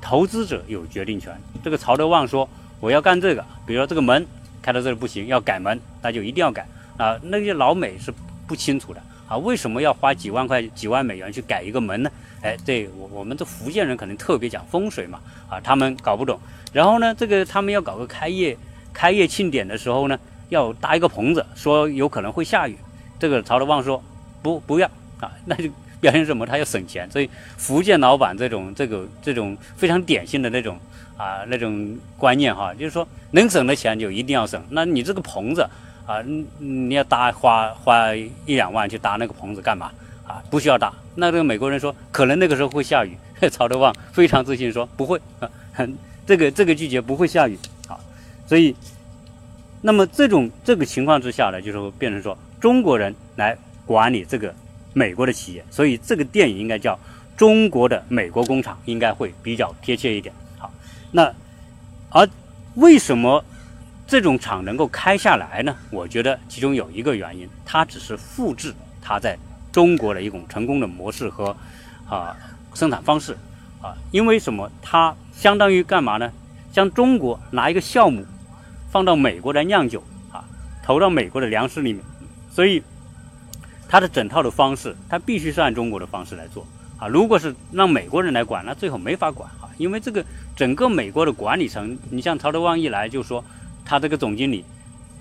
[0.00, 1.34] 投资者有决定权。
[1.62, 2.48] 这个曹德旺说
[2.80, 4.26] 我要干这个，比如说这个门
[4.60, 7.18] 开到这里不行，要改门，那就一定要改啊。
[7.22, 8.12] 那些老美是
[8.46, 12.10] 不清楚的啊，为什么要花几万块、几万美元去改一个门呢？
[12.44, 16.38] 哎，对我我们这福建人可能特别讲风水嘛，啊，他们搞不懂。
[16.74, 18.54] 然后呢，这个他们要搞个开业
[18.92, 20.18] 开业庆典的时候呢，
[20.50, 22.76] 要搭一个棚子，说有可能会下雨。
[23.18, 24.02] 这个曹德旺说
[24.42, 24.86] 不不要
[25.20, 26.44] 啊，那就表现什么？
[26.44, 27.10] 他要省钱。
[27.10, 30.78] 所以福建老板这种这个这种非常典型的那种
[31.16, 34.62] 啊那种观念哈，就是说能省的钱就一定要省。
[34.68, 35.66] 那你这个棚子
[36.04, 36.20] 啊，
[36.58, 39.90] 你要搭花花一两万去搭那个棚子干嘛？
[40.26, 40.92] 啊，不需要打。
[41.14, 43.16] 那这个美国人说，可能那个时候会下雨。
[43.50, 45.50] 曹德旺非常自信说不会啊，
[46.26, 47.58] 这个这个季节不会下雨
[47.88, 47.98] 啊。
[48.46, 48.74] 所以，
[49.82, 54.54] 那么这种这个情况之下呢，就是变成说中国人来管理这个
[54.94, 55.64] 美国的企业。
[55.70, 56.94] 所以这个电影应该叫
[57.36, 60.34] 《中国的美国工厂》，应该会比较贴切一点。
[60.58, 60.72] 好，
[61.12, 61.34] 那
[62.10, 62.26] 而
[62.74, 63.44] 为什么？
[64.06, 65.74] 这种厂能够开下来呢？
[65.90, 69.34] 我觉得其中有一个原因，它只是复制它在
[69.74, 71.54] 中国的一种成功的模式和
[72.08, 72.36] 啊
[72.74, 73.36] 生产方式
[73.82, 73.92] 啊。
[74.12, 74.70] 因为什么？
[74.80, 76.30] 它相当于干嘛呢？
[76.72, 78.24] 像中国拿一个酵母
[78.90, 80.00] 放到美国来酿酒
[80.32, 80.44] 啊，
[80.84, 82.04] 投到美国的粮食里面，
[82.50, 82.80] 所以
[83.88, 86.64] 它的整套的方式，它必须是按中国的方式来做
[86.98, 87.08] 啊。
[87.08, 93.44] 如果是让美国人来管，那最后没法管啊，因为这个整个美国的管理层，你像曹德旺一来就说。
[93.86, 94.64] 他这个总经理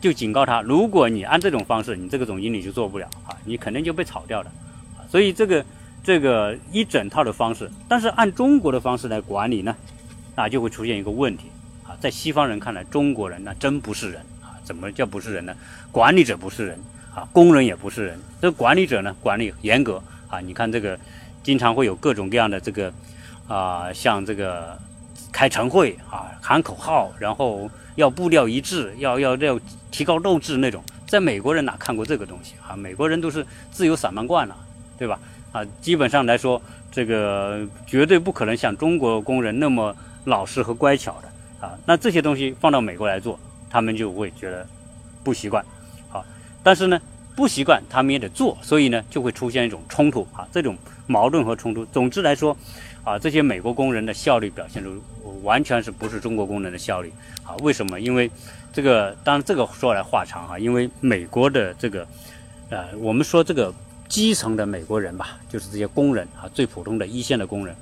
[0.03, 4.51] 就警告他，如果你按这种方式，你这个总经理就做不了啊，你肯定就被炒掉的。
[5.07, 5.65] 所以这个
[6.03, 9.73] 这个一整套的方式，但是按中国的方式来管理呢，
[10.35, 11.45] 那就会出现一个问题
[11.85, 15.55] 啊，在西方人看来，中国人那真不是人啊，怎么叫不是人呢？
[15.89, 16.77] 管理者不是人
[17.15, 18.19] 啊，工人也不是人。
[18.41, 20.99] 这管理者呢，管理严格啊，你看这个
[21.43, 22.91] 经常会有各种各样的这个
[23.47, 24.77] 啊，像这个
[25.33, 27.69] 开晨会啊，喊口号，然后。
[27.95, 29.59] 要步调一致，要要要
[29.91, 32.75] 提高斗志那种，在美国人哪看过这个东西啊？
[32.75, 34.57] 美国人都是自由散漫惯了，
[34.97, 35.19] 对吧？
[35.51, 36.59] 啊，基本上来说，
[36.91, 41.77] 这个绝对不可能像中国工人那么老实和乖巧的啊。
[41.85, 44.65] 那这些东西放到美国来做，他们就会觉得
[45.23, 45.63] 不习惯，
[46.09, 46.25] 好，
[46.63, 46.99] 但是呢，
[47.35, 51.85] 不习惯他们也得做，所以呢，就会出现一种冲突啊，这种矛盾和冲突。
[51.85, 52.57] 总之来说，
[53.03, 55.01] 啊，这些美国工人的效率表现出。
[55.41, 57.11] 完全是不是中国工人的效率
[57.43, 57.51] 啊？
[57.57, 57.99] 为什么？
[57.99, 58.31] 因为
[58.71, 60.57] 这个，当然这个说来话长哈。
[60.57, 62.07] 因为美国的这个，
[62.69, 63.73] 呃，我们说这个
[64.07, 67.75] 基层的美国人吧，就是这些工人啊，最普通的一线的工人，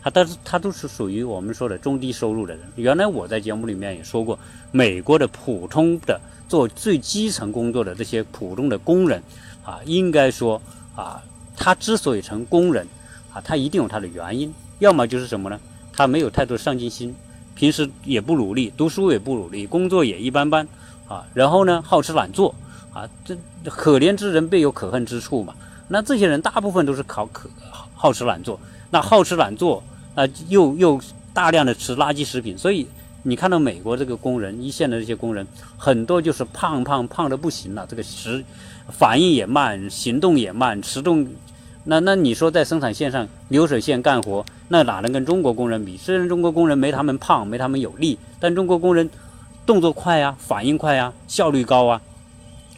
[0.00, 2.62] 他但是他都是属于我们说的中低收入的人。
[2.76, 4.38] 原来我在节目里面也说过，
[4.70, 9.20] 美国的普通的做最基层工作的这些普通的工人
[9.64, 10.62] 啊，应该说
[10.94, 11.20] 啊，
[11.56, 12.86] 他之所以成工人
[13.32, 15.58] 啊，他一定有他的原因，要么就是什么呢？
[15.92, 17.14] 他没有太多上进心，
[17.54, 20.66] 平时也不努力，读书也不努力，工作也一般般，
[21.06, 22.54] 啊，然后呢，好吃懒做，
[22.92, 25.54] 啊，这可怜之人必有可恨之处嘛。
[25.88, 27.50] 那这些人大部分都是考可
[27.94, 28.58] 好吃懒做，
[28.90, 29.82] 那好吃懒做，
[30.14, 31.00] 啊，又又
[31.34, 32.86] 大量的吃垃圾食品，所以
[33.22, 38.44] 你看到美国这个工人，一线的这些工人，很多就是胖胖胖的不行了，这个食
[38.88, 41.28] 反应也慢，行动也慢，迟钝。
[41.84, 45.96] 那那你说在生产线上流水线干活，那哪能跟中国工人比？
[45.96, 49.08] 虽然中国工人没他们胖，没他们有力，但中国工人
[49.64, 52.00] 动作快啊，反应快啊，效率高啊。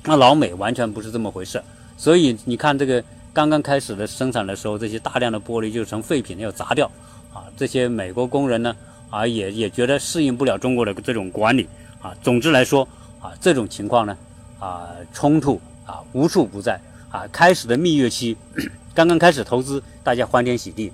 [0.05, 1.63] 那老美完全不是这么回事。
[1.97, 6.91] 所以你看这个刚刚开始的生产的时候，这些大量的玻璃就成废品要砸掉
[7.35, 7.45] 啊。
[7.57, 8.75] 这些美国工人呢
[9.11, 11.69] 啊也也觉得适应不了中国的这种管理
[12.01, 12.15] 啊。
[12.23, 12.87] 总之来说
[13.21, 14.17] 啊，这种情况呢
[14.61, 16.81] 啊冲突啊无处不在
[17.13, 17.25] 啊。
[17.31, 18.37] 开始的蜜月期。
[18.95, 20.93] 刚刚开始投资，大家欢天喜地，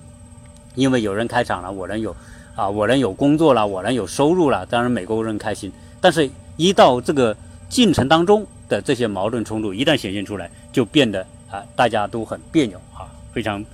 [0.76, 2.14] 因为有人开厂了，我能有
[2.54, 5.72] 啊，我能有工作了，我能有收入了，当然美国人开心。
[6.00, 7.36] 但是，一到这个
[7.68, 13.64] 进程当中的这些矛盾冲突一旦显现出来，就变得啊，大家都很别扭啊，非常。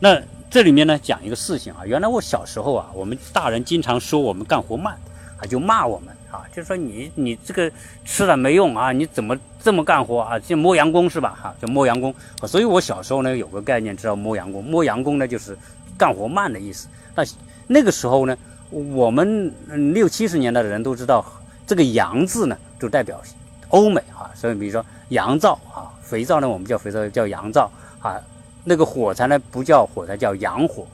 [0.00, 0.18] 那
[0.50, 4.98] 这里面呢，讲一个事情啊，原来我小时候啊，我们大人经常说我们干活慢，
[5.36, 6.13] 啊，就骂我们。
[6.34, 7.70] 啊，就是说你你这个
[8.04, 8.90] 吃了没用啊？
[8.90, 10.36] 你怎么这么干活啊？
[10.40, 11.38] 就摸洋工是吧？
[11.40, 12.12] 哈，叫摸洋工。
[12.42, 14.64] 所以我小时候呢有个概念，知道摸洋工。
[14.64, 15.56] 摸洋工呢就是
[15.96, 16.88] 干活慢的意思。
[17.14, 17.22] 那
[17.68, 18.36] 那个时候呢，
[18.70, 19.54] 我们
[19.94, 21.24] 六七十年代的人都知道，
[21.64, 23.20] 这个洋字呢就代表
[23.68, 24.26] 欧美啊。
[24.34, 27.70] 所以比如说洋皂啊，肥皂呢我们叫肥皂叫洋皂
[28.00, 28.20] 啊，
[28.64, 30.84] 那个火柴呢不叫火柴叫洋火。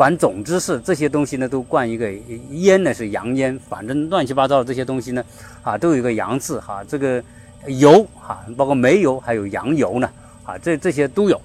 [0.00, 2.10] 反总之是这些东西呢，都冠一个
[2.52, 5.22] 烟呢是洋烟，反正乱七八糟的这些东西呢，
[5.62, 6.82] 啊，都有一个洋字哈。
[6.88, 7.22] 这个
[7.66, 10.08] 油哈，包括煤油还有洋油呢，
[10.42, 11.38] 啊，这这些都有，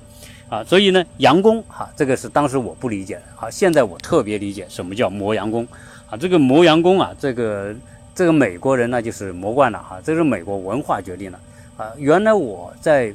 [0.47, 5.67] 啊，所以呢，洋工哈，这个是当时我不理解的，啊，现在我特别理解什么叫磨洋工，
[6.09, 7.75] 啊，这个磨洋工啊，这个
[8.15, 11.39] 这个美国人呢就是磨惯了哈，这是美国文化决定了，
[11.75, 13.13] 啊，原来我在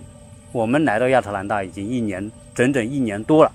[0.53, 3.50] 我们来到亚特兰大已经一年整整一年多了。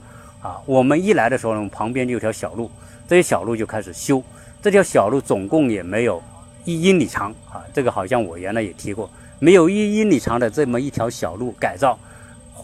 [0.46, 2.70] 啊，我们一来的时候呢，旁边就有条小路，
[3.08, 4.22] 这些小路就开始修。
[4.62, 6.22] 这条小路总共也没有
[6.66, 11.98] 一英里长啊，这个好像我原来也提过，没有一英里长的这么一条小路改造，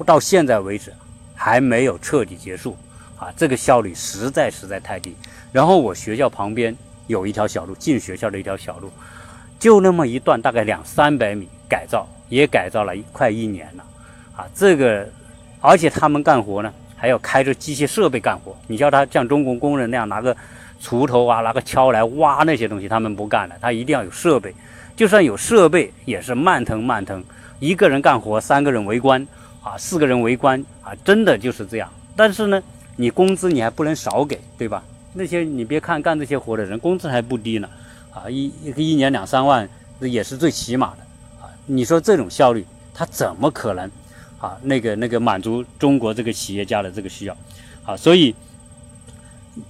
[0.06, 0.94] 到现在为止
[1.34, 2.78] 还没有彻底结束
[3.18, 5.16] 啊，这个效率实在实在太低。
[5.52, 8.92] 然后我学校旁边有一条小路，进学校的一条小路，
[9.58, 13.84] 就那么一段，大概两三百米改造也改造了快一年了，
[14.36, 15.10] 啊，这个，
[15.60, 18.56] 而且他们干活呢，还要开着机械设备干活。
[18.68, 20.38] 你叫他像中国工人那样拿个
[20.80, 24.54] 锄头啊，拿个锹来挖那些东西，他们不干的，他一定要有设备。
[24.96, 27.24] 就算有设备，也是慢腾慢腾，
[27.60, 29.28] 一个人干活，三个人围观，
[29.64, 31.90] 啊，四个人围观，啊，真的就是这样。
[32.16, 32.62] 但是呢，
[32.98, 34.84] 你工资你还不能少给，对吧？
[35.14, 37.68] 那些你别看干这些活的人，工资还不低呢，
[38.14, 39.68] 啊，一一个一年两三万，
[40.02, 41.50] 也是最起码的啊。
[41.66, 43.90] 你说这种效率，他怎么可能
[44.42, 44.58] 啊？
[44.64, 47.38] 那个那个满足中国这个企业家的这个需要
[47.86, 47.96] 啊？
[47.96, 48.36] 所以，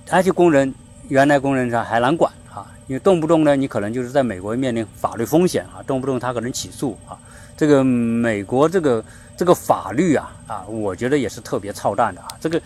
[0.10, 0.74] 而且工人
[1.10, 7.20] 原来工人上还难管啊，因为动不动呢，你可能就是在美国面临法律风险啊，动不动他可能起诉啊。
[7.56, 9.04] 这个美国这个
[9.38, 12.62] 这个法律啊啊，我觉得也是特别操蛋的啊，这个。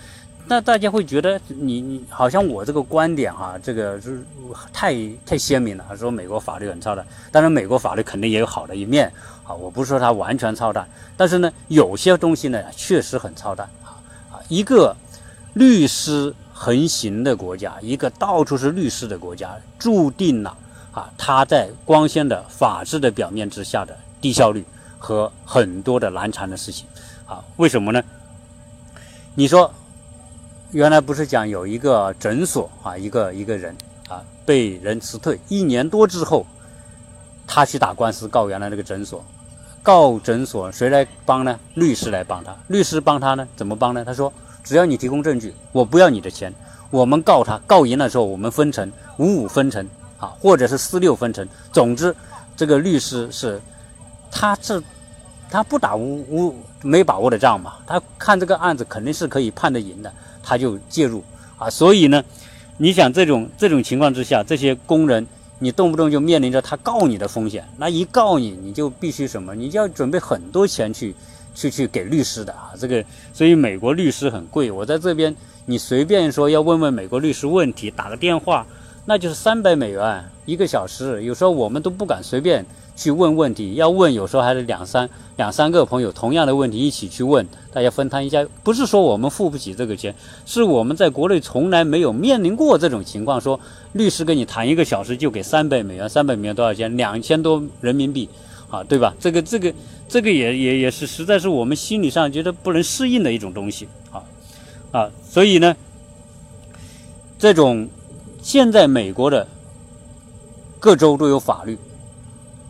[0.47, 4.23] 那大家会觉得你你好像我这个观点哈，这个是
[4.71, 7.03] 太太鲜明了，说美国法律很操蛋。
[7.31, 9.11] 当然，美国法律肯定也有好的一面
[9.43, 13.97] 啊，我不是说它完全操蛋，但是呢，有些东西呢确实很操蛋啊
[14.31, 14.37] 啊！
[14.47, 14.95] 一个
[15.55, 20.55] 律师横行的国家，一个到处是律师的国家，注定了
[20.91, 24.63] 啊，它在光鲜的法治的表面之下的低效率
[24.99, 26.85] 和很多的难缠的事情
[27.25, 27.43] 啊？
[27.57, 28.03] 为什么呢？
[29.33, 29.73] 你说？
[30.71, 33.75] 原来不是讲有一个诊所啊，一个一个人
[34.09, 36.45] 啊被人辞退一年多之后，
[37.47, 39.23] 他去打官司告原来那个诊所，
[39.81, 41.59] 告诊所谁来帮呢？
[41.75, 43.47] 律师来帮他，律师帮他呢？
[43.55, 44.03] 怎么帮呢？
[44.03, 44.31] 他说
[44.63, 46.53] 只要你提供证据，我不要你的钱，
[46.89, 52.13] 我们告他，告赢了之后我们分成五五分成啊，或者是四六分成，总之
[52.57, 53.61] 这个律师是
[54.31, 54.81] 他这
[55.49, 60.11] 他不打无无没把握的仗嘛，他看这个案子肯定是可以判得赢的。
[60.47, 61.23] 他就介入
[61.57, 62.23] 啊，所以呢，
[62.77, 65.25] 你想这种这种情况之下，这些工人
[65.57, 69.55] 你动不动就面临着他告你的风险，那一告你，你就必须什么？
[69.55, 71.15] 你就要准备很多钱去
[71.55, 72.73] 去去给律师的啊。
[72.79, 73.03] 这个，
[73.33, 74.69] 所以美国律师很贵。
[74.69, 78.67] 我在这边，你随便说要问问美国律师问题，打个电话，
[79.05, 82.65] 那就是三百美元一个小时，有时候我们都不敢随便。
[82.97, 88.47] 去问问题，要问有时候还是两三两三个朋友同样的问题一起去问，大家分摊一下。
[88.63, 90.15] 不是说我们付不起这个钱，
[90.45, 93.41] 是我们在国内从来没有面临过这种情况。
[93.41, 93.59] 说
[93.91, 96.95] 律师跟你谈一个小时就给三百美元，三百美元多少钱？
[96.95, 98.29] 两千多人民币，
[98.69, 99.13] 啊，对吧？
[99.19, 99.73] 这个这个
[100.07, 104.23] 这个也也也是实在是我们心理上觉得不能适应的一种东西，啊
[104.93, 105.75] 啊，所以呢，
[107.37, 107.89] 这种
[108.45, 109.47] 现在美国的
[110.79, 111.75] 各州都有法律。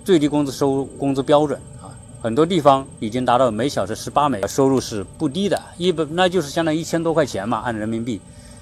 [0.05, 8.21] 最低工资收工资标准啊，很多地方已经达到每小时十八美，收入是不低的，一本那就是相当于一千多块钱嘛，按人民币。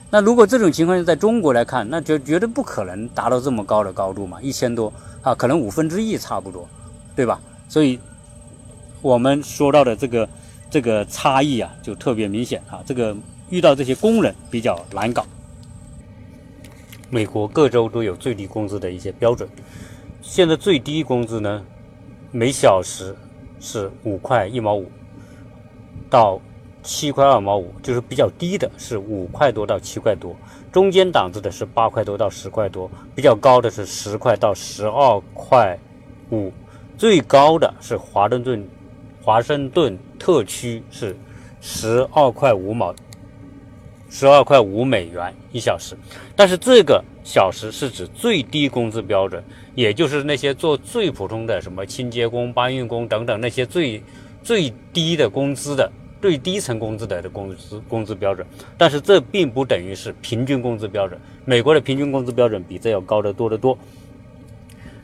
[0.10, 6.68] 那如果这种情况在中国来看，那绝绝对不可能达到这么高的高度嘛，一千多啊，可能五分之一差不多，
[7.16, 7.40] 对吧？
[7.70, 8.00] 所以
[9.04, 10.28] 我们说到的这个
[10.72, 13.16] 这个差异啊，就特别明显啊，这个
[13.50, 15.24] 遇到这些工人比较难搞。
[17.14, 19.48] 美国各州都有最低工资的一些标准。
[20.20, 21.64] 现在最低工资呢，
[22.32, 23.16] 每小时
[23.60, 24.90] 是五块一毛五
[26.10, 26.42] 到
[26.82, 30.36] 七块二毛五，就是比较低的是五块多到七块多，
[30.72, 35.78] 中间档次的是八块多到十块多，比较高的是十块到十二块
[36.32, 36.52] 五，
[36.98, 38.68] 最高的是华盛顿
[39.22, 41.16] 华盛顿特区是
[41.62, 42.92] 十二块五毛，
[44.14, 45.98] 十二块五美元一小时，
[46.36, 49.44] 但是这个小时是指最低工资标准。
[49.74, 54.04] 也就是那些做最普通的什么清洁工、搬运工等等那些最
[54.44, 58.46] 最低的工资的、最低层工资的的工资工资标准，
[58.78, 61.20] 但是这并不等于是平均工资标准。
[61.44, 63.76] 美国的平均工资标准比这要高得多得多。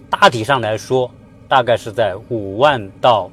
[0.07, 1.09] 大体上来说，
[1.47, 3.31] 大概是在五万到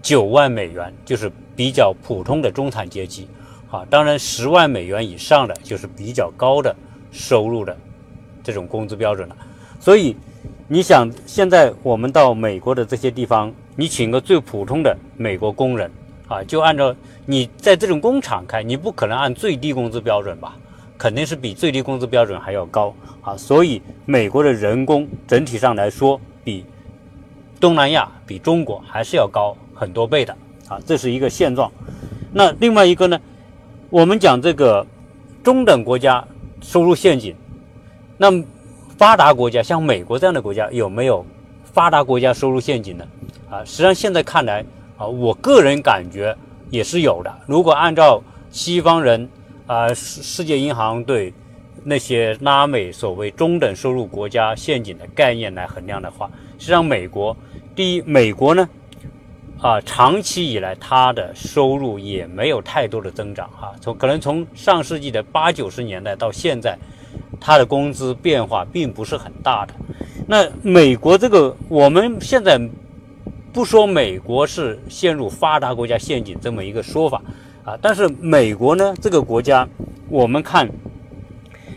[0.00, 3.28] 九万美元，就是比较普通的中产阶级。
[3.70, 6.74] 啊，当然十万美元以上的就是比较高的
[7.10, 7.76] 收入的
[8.42, 9.36] 这种工资标准了。
[9.78, 10.16] 所以。
[10.72, 15.90] 你想，现在我们到美国的这些地方，你请个最普通的美国工人
[16.28, 16.94] 啊，就按照
[17.26, 20.56] 你在这种工厂开，你不可能按最低工资标准吧？
[20.96, 23.36] 肯定是比最低工资标准还要高啊！
[23.36, 26.64] 所以美国的人工整体上来说，比
[27.58, 30.32] 东南亚、比中国还是要高很多倍的
[30.68, 30.78] 啊！
[30.86, 31.68] 这是一个现状。
[32.32, 33.20] 那另外一个呢，
[33.90, 34.86] 我们讲这个
[35.42, 36.26] 中等国家
[36.62, 37.34] 收入陷阱，
[38.16, 38.42] 那。
[39.00, 41.24] 发达国家像美国这样的国家有没有
[41.64, 43.08] 发达国家收入陷阱呢？
[43.48, 44.62] 啊，实际上现在看来
[44.98, 46.36] 啊，我个人感觉
[46.68, 47.34] 也是有的。
[47.46, 49.26] 如果按照西方人
[49.66, 51.32] 啊，世世界银行对
[51.82, 57.34] 那些拉美所谓中等收入国家陷阱的概念来衡量的话，实际上美国
[57.74, 58.68] 第一，美国呢
[59.60, 66.78] 啊，长期以来它的收入也没有太多的增长啊，从可能从上世纪的八九十年代到现在，
[67.38, 69.74] 它的工资变化并不是很大的。
[70.26, 72.58] 那美国这个我们现在
[73.52, 77.20] 不说美国是陷入发达国家陷阱这么一个说法
[77.62, 79.68] 啊，但是美国呢这个国家，
[80.08, 80.66] 我们看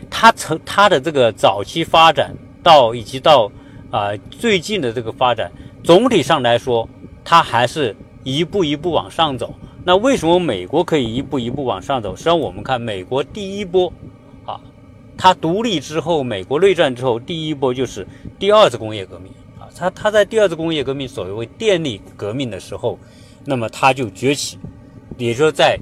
[0.08, 3.52] 它从它的这个早期发展到以及到
[3.90, 5.52] 啊最近的这个发展。
[5.82, 6.88] 总体上来说，
[7.24, 9.54] 它还是一步一步往上走。
[9.86, 12.14] 那为什么美国可以一步一步往上走？
[12.14, 13.92] 实际上，我们看美国第一波，
[14.46, 14.60] 啊，
[15.16, 18.06] 它独立之后，美国内战之后，第一波就是
[18.38, 19.68] 第二次工业革命啊。
[19.76, 22.98] 它它在第二次工业革命，所谓电力革命的时候，
[23.44, 24.58] 那么它就崛起，
[25.18, 25.78] 也就是说，在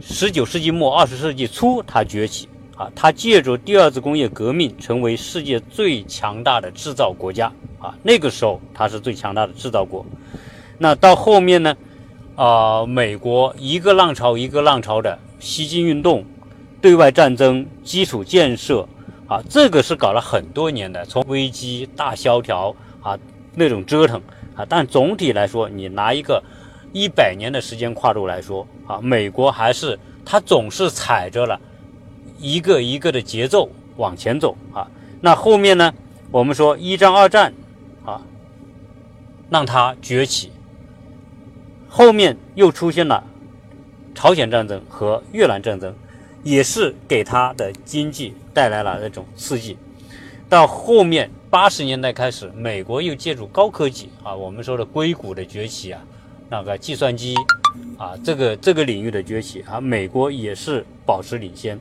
[0.00, 2.88] 十九世纪末二十世纪初，它崛起啊。
[2.94, 7.52] 它借助第二次工业革命，成为世界最强大的制造国家。
[7.80, 10.06] 啊，那个时候它是最强大的制造国。
[10.78, 11.76] 那到后面呢？
[12.36, 16.24] 啊，美国一个浪潮一个浪潮的西进运动、
[16.82, 18.86] 对外战争、基础建设
[19.26, 23.18] 啊，这个是搞了很多年的，从危机大萧条啊
[23.54, 24.20] 那种折腾
[24.54, 24.66] 啊。
[24.68, 26.42] 但总体来说，你拿一个
[26.92, 31.58] 一百年的时间跨度来说啊，美国还是它总是踩着了
[32.38, 34.86] 一个一个的节奏往前走啊。
[35.22, 35.94] 那后面呢？
[36.30, 37.54] 我们说一战、二战。
[38.04, 38.20] 啊
[39.48, 40.50] 让它崛起，
[41.96, 43.24] 后面又出现了
[44.14, 45.94] 朝鲜战争和越南战争，
[46.42, 49.78] 也是给它的经济带来了那种刺激。
[50.46, 56.02] 到后面八十年代开始，美国又借助高科技啊，我们说的硅谷的崛起啊，
[56.50, 57.34] 那个计算机
[57.96, 61.80] 啊，这个这个领域的崛起啊，美国也是保持领先。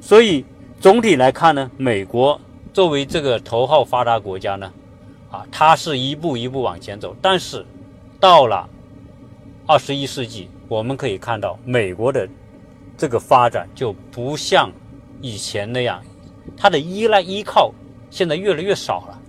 [0.00, 0.46] 所以
[0.80, 2.40] 总体来看呢，美国
[2.72, 4.72] 作为这个头号发达国家呢。
[5.30, 7.66] 啊，它是一步一步往前走，但是
[8.18, 8.66] 到了
[9.66, 12.28] 二十一世纪，我们可以看到美国的
[12.96, 14.70] 这个发展就不像
[15.20, 16.02] 以前那样，
[16.56, 17.72] 它的依赖依靠
[18.10, 19.20] 现在越来越少了，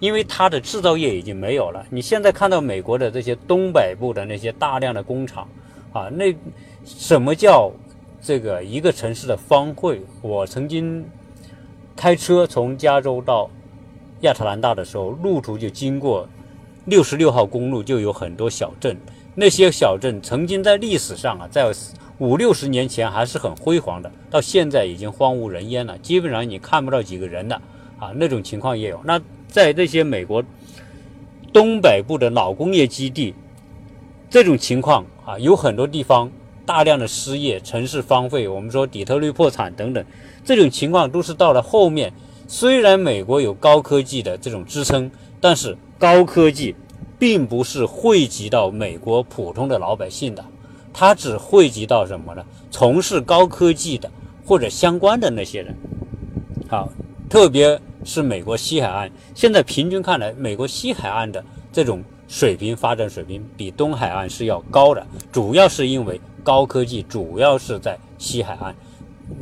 [0.00, 1.84] 因为它的制造业已经没有了。
[1.90, 5.48] 你现在看到美国的这些东北部的那些大量的工厂
[5.92, 6.34] 啊，那
[6.84, 7.70] 什么叫
[8.20, 10.00] 这个一个城市的方会？
[10.22, 11.04] 我曾经
[11.94, 13.50] 开车从加州到。
[14.20, 16.26] 亚特兰大的时候，路途就经过
[16.86, 18.96] 六十六号公路，就有很多小镇。
[19.34, 21.70] 那些小镇曾经在历史上啊，在
[22.18, 27.56] 五六十年前还是很辉煌的，到现在已经荒无人烟了，基本上你看不到几个人的
[27.98, 29.00] 啊，那种情况也有。
[29.04, 30.42] 那在这些美国
[31.52, 33.34] 东北部的老工业基地，
[34.30, 36.30] 这种情况啊，有很多地方
[36.64, 38.46] 大量的失业，城市荒废。
[38.46, 40.04] 我们说底特律破产等等，
[40.44, 42.12] 这种情况都是到了后面。
[42.46, 45.10] 虽然美国有高科技的这种支撑，
[45.40, 46.76] 但是高科技
[47.18, 50.44] 并不是惠及到美国普通的老百姓的，
[50.92, 52.44] 它只惠及到什么呢？
[52.70, 54.10] 从事高科技的
[54.44, 55.74] 或者相关的那些人。
[56.68, 56.88] 好，
[57.28, 68.74] 特别是美国西海岸，现在平均看来，美国西海岸的这种水平发展水平比东海岸是要高的，主要是因为高科技主要是在西海岸。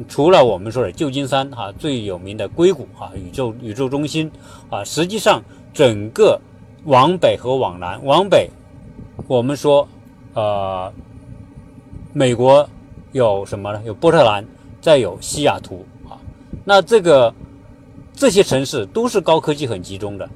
[0.09, 4.31] 除了我们说的旧金山哈最有名的硅谷哈宇宙宇宙中心
[4.71, 5.43] 啊，实际上
[5.75, 6.41] 整个
[6.85, 8.51] 往北和往南，往北
[9.27, 9.87] 我们说
[10.35, 10.93] 呃
[12.13, 12.69] 美国
[13.13, 13.83] 有什么呢？
[13.85, 14.45] 有波特兰，
[14.81, 16.19] 再有西雅图啊。
[16.65, 17.33] 那这个
[18.15, 20.29] 这些城市都是高科技很集中的。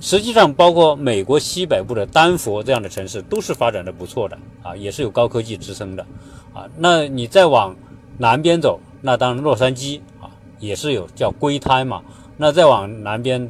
[0.00, 6.04] 实际上，包括美国西北部的丹佛这样的城市，都是发展的不错的啊，也是有高科技支撑的
[6.52, 6.68] 啊。
[6.76, 7.74] 那你再往
[8.18, 10.28] 南边走，那当然洛杉矶啊，
[10.58, 12.02] 也是有叫硅滩嘛。
[12.36, 13.48] 那再往南边，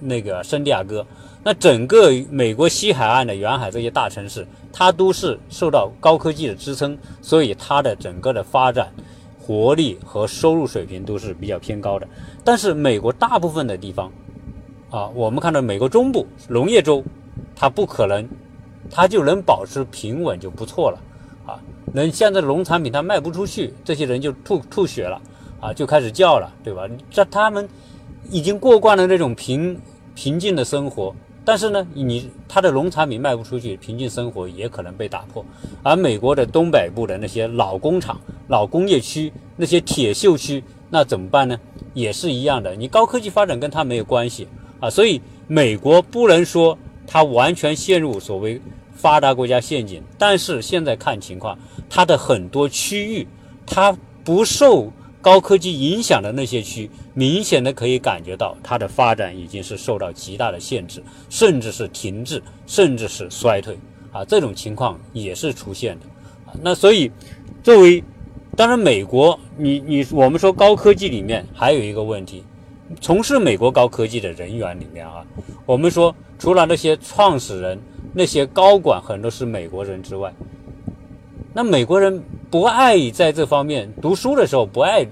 [0.00, 1.06] 那个圣地亚哥，
[1.42, 8.92] 那整个美国西海岸的沿海这些大城市，它都是受到高科技的支撑，所以它的整个的发展
[9.40, 12.06] 活力和收入水平都是比较偏高的。
[12.44, 14.10] 但是美国大部分的地方，
[14.90, 17.02] 啊，我们看到美国中部农业州，
[17.54, 18.28] 它不可能，
[18.90, 20.98] 它就能保持平稳就不错了。
[21.46, 21.58] 啊
[21.92, 25.18] 能现在农产品它卖不出去，这些人就吐吐血了
[25.60, 26.86] 啊，就开始叫了，对吧？
[27.10, 27.66] 这他们
[28.30, 29.78] 已经过惯了那种平
[30.14, 31.14] 平静的生活，
[31.44, 35.44] 但是呢，你他的农产品卖不出去，平静生活也可能被打破。
[35.82, 41.58] 而美国的东北部的那些老工厂、老工业区、那些铁锈区，那怎么办呢？
[41.94, 44.48] 也是一样的，你高科技发展跟它没有关系
[44.80, 48.60] 啊，所以美国不能说它完全陷入所谓。
[48.98, 51.58] 发达国家陷阱，但是现在看情况，
[51.90, 53.28] 它的很多区域，
[53.66, 63.78] 它不受高科技影响的那些区，明显的可以感觉到它的发展已经是受到极大的限制，甚至是停滞，甚至是衰退
[64.12, 66.04] 啊，这种情况也是出现的。
[66.60, 67.10] 那所以，
[67.62, 68.04] 作为
[68.54, 72.44] 当然美国，你你我们说高科技里面还有一个问题，
[73.00, 75.24] 从事美国高科技的人员里面啊，
[75.64, 77.80] 我们说除了那些创始人、
[78.12, 80.30] 那些高管很多是美国人之外，
[81.54, 85.06] 那美国人不爱在这方面读书的时候不爱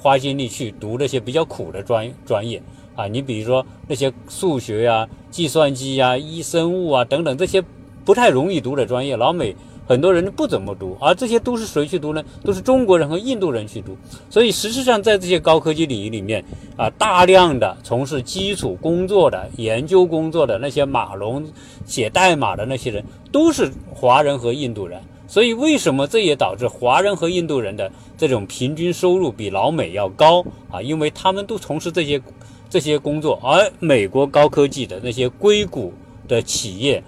[0.00, 2.62] 花精力去读那些比较苦的专专业
[2.96, 7.62] 啊，你比如说那些数学呀、计算机呀、医生物啊等等这些
[8.04, 9.54] 不太容易读的专业，老美。
[9.86, 12.22] 很多人不怎么读，而这些都是谁去读呢？
[12.44, 13.96] 都是中国人和印度人去读。
[14.28, 16.44] 所以实际上，在这些高科技领域里面
[16.76, 21.44] 啊，大量的从事基础工作的、研究工作的那些码农、
[21.84, 25.02] 写代码的那些人，都是华人和印度人。
[25.30, 30.82] 所以为什么这也导致华人和印度人的这种平均收入比老美要高啊？
[30.82, 32.20] 因为他们都从事这些
[32.68, 35.94] 这些工作，而美国高科技的那些硅谷
[36.26, 37.02] 的企业，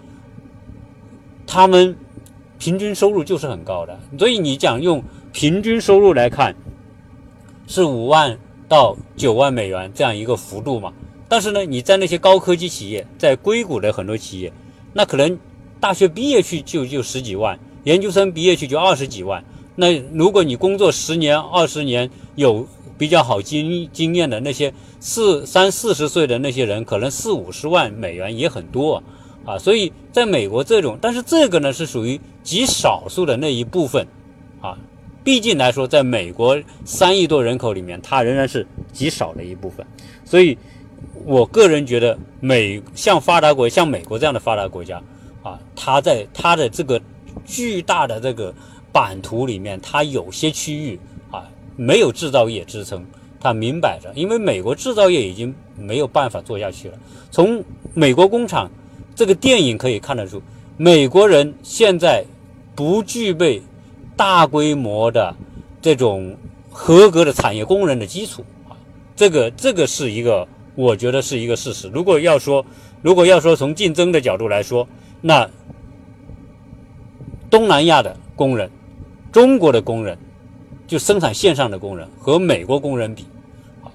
[1.45, 1.97] 他们。
[2.59, 5.03] 平均收入就是很高的，所以你讲用
[5.33, 6.55] 平均收入来看，
[7.67, 10.93] 是五万到九万美元这样一个幅度嘛？
[11.29, 14.53] 但是呢，你在那些高科技企业，在硅谷的很多企业，
[14.93, 15.37] 那可能
[15.81, 19.45] 大学毕业去就就十几万，研究生毕业去就二十几万。
[19.77, 22.67] 那如果你工作十年、二十年，有
[22.99, 29.03] 比较好经经验的那些四三四十岁的那些人，可能四五十万美元也很多。
[29.45, 34.07] 啊，所以在美国这种，但是这个呢是属于极少数的那一部分，
[34.61, 34.79] 啊，
[35.25, 39.85] 毕竟来说，在美国三亿多人口里面，它仍然是极少的一部分。
[40.25, 40.57] 所以，
[41.25, 45.03] 我个人觉得，美像发达国像美国这样的发达国家，
[45.43, 47.03] 啊，它在它的这个
[47.45, 48.55] 巨大的这个
[48.93, 50.99] 版图里面，它有些区域
[51.31, 53.05] 啊没有制造业支撑，
[53.41, 56.99] 它明摆着，因为美国制造业已经没有办法做下去了，
[57.31, 57.65] 从
[57.95, 58.71] 美国工厂。
[59.15, 60.41] 这个电影可以看得出，
[60.79, 62.25] 美国人现在
[62.75, 63.61] 不具备
[64.17, 65.37] 大规模的
[65.83, 66.35] 这种
[66.71, 68.73] 合格的产业工人的基础啊，
[69.15, 71.91] 这个这个是一个，我觉得是一个事实。
[71.93, 72.65] 如果要说，
[73.03, 74.89] 如果要说从竞争的角度来说，
[75.21, 75.49] 那
[77.53, 78.71] 东南亚的工人、
[79.31, 80.17] 中国的工人，
[80.87, 83.27] 就生产线上的工人和美国工人比
[83.85, 83.93] 啊，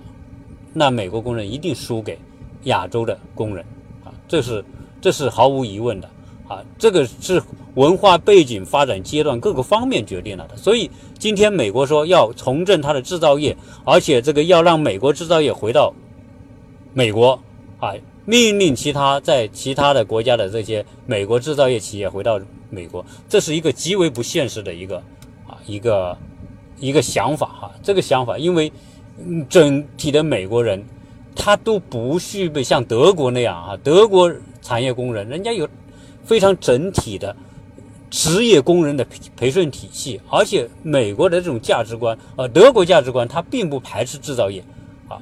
[0.73, 2.19] 那美国工人一定输给
[2.65, 3.65] 亚洲的工人
[4.05, 4.63] 啊，这是。
[4.99, 6.09] 这是毫无疑问的
[6.47, 7.41] 啊，这个是
[7.75, 10.57] 文化背景、发展阶段各个方面决定了的。
[10.57, 10.89] 所以
[11.19, 13.55] 今天美国说要重振它的制造业，
[13.85, 15.93] 而且这个要让美国制造业回到
[16.95, 17.39] 美国
[17.79, 17.93] 啊，
[18.27, 22.37] 命令其他在其他的国家的这些美国制造业企业回到
[22.69, 24.97] 美国，这是一个极为不现实的一个
[25.47, 26.17] 啊一个
[26.77, 27.71] 一个想法哈。
[27.81, 28.69] 这个想法，因为
[29.47, 30.83] 整体的美国人
[31.33, 34.31] 他都不具备像德国那样啊，德国。
[34.59, 35.65] 产业工人，人家有
[36.25, 37.33] 非常整体的
[38.09, 44.61] 职业工人的培培训体系，而且美国的这种价值观，呃，德国价值观，它并不排斥制造业，
[45.07, 45.21] 啊，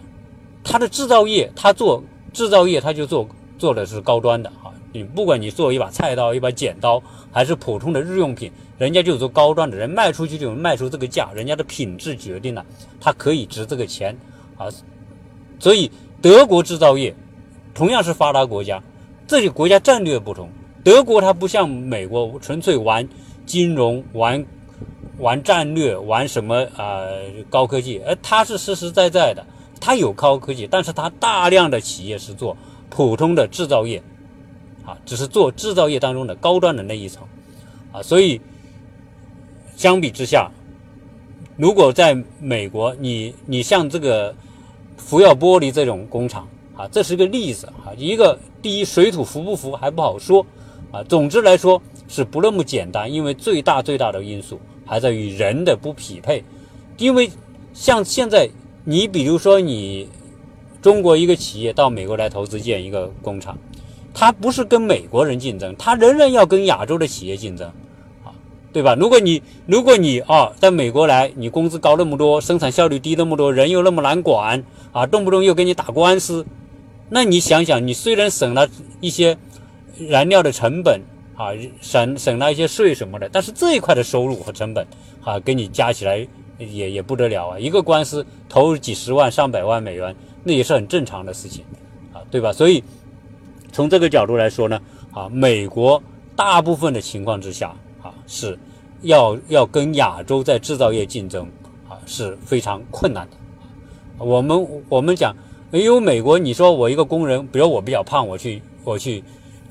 [0.63, 2.03] 它的制造业，它做
[2.35, 3.27] 制造业，它就做
[3.57, 12.63] 做的是高端的啊，你不管你做一把菜刀、一把剪刀，还是普通的日用品，人家就做高端的，人卖出去就卖出这个价，人家的品质决定了
[12.99, 14.15] 它可以值这个钱
[14.57, 14.67] 啊，
[15.57, 15.89] 所以
[16.21, 17.15] 德国制造业
[17.73, 18.83] 同样是发达国家。
[19.27, 20.49] 这些国家战略不同，
[20.83, 23.07] 德国它不像美国纯粹玩
[23.45, 24.45] 金融、玩
[25.17, 27.07] 玩战略、玩什么啊
[27.49, 29.43] 高科技，而它是实实在在的，
[29.79, 32.55] 它有高科技，但是它大量的企业是做
[32.89, 34.01] 普通的制造业，
[34.85, 37.23] 啊，只是做制造业当中的高端的那一层，
[37.91, 38.39] 啊，所以
[39.75, 40.49] 相比之下，
[41.57, 44.35] 如果在美国，你你像这个
[44.97, 46.47] 福耀玻璃这种工厂。
[46.77, 50.45] 啊，这是个例子啊，一个第一水土服不服还不好说，
[50.91, 56.43] 啊，总之来说是不那么简单，因为最大最大的因素还在于人的不匹配，
[56.97, 57.31] 因为
[57.73, 58.49] 像现在
[58.87, 60.07] 你比如说你
[60.79, 63.57] 中国一个企业到美国来投资建一个工厂，
[64.13, 67.67] 它不是跟美国人竞争，它仍然要跟亚洲的企业竞争，
[68.23, 68.29] 啊，
[68.71, 68.93] 对吧？
[68.93, 76.45] 如果你如果你啊在美国来，你工资高那么多，生产效率低那么多，人又那么难管，啊，动不动又跟你打官司。
[77.09, 78.69] 那你想想，你虽然省了
[79.01, 79.35] 一些
[79.97, 81.01] 燃料的成本
[81.35, 81.49] 啊，
[81.81, 84.85] 省省了一些税什么的，但是这一块的收入和成本
[85.23, 86.27] 啊，给你加起来
[86.57, 87.59] 也也不得了啊！
[87.59, 91.63] 一个官司投入几十万、上百万美元，那也是很正常的事情
[92.13, 92.53] 啊，对吧？
[92.53, 92.83] 所以
[93.71, 94.81] 从这个角度来说呢，
[95.11, 96.01] 啊，美国
[96.35, 98.57] 大部分的情况之下啊，是
[99.01, 101.45] 要要跟亚洲在制造业竞争
[101.89, 103.37] 啊，是非常困难的。
[104.17, 105.35] 我们我们讲。
[105.71, 109.21] 因为美国，你说我一个工人，比如我比较胖，我去我去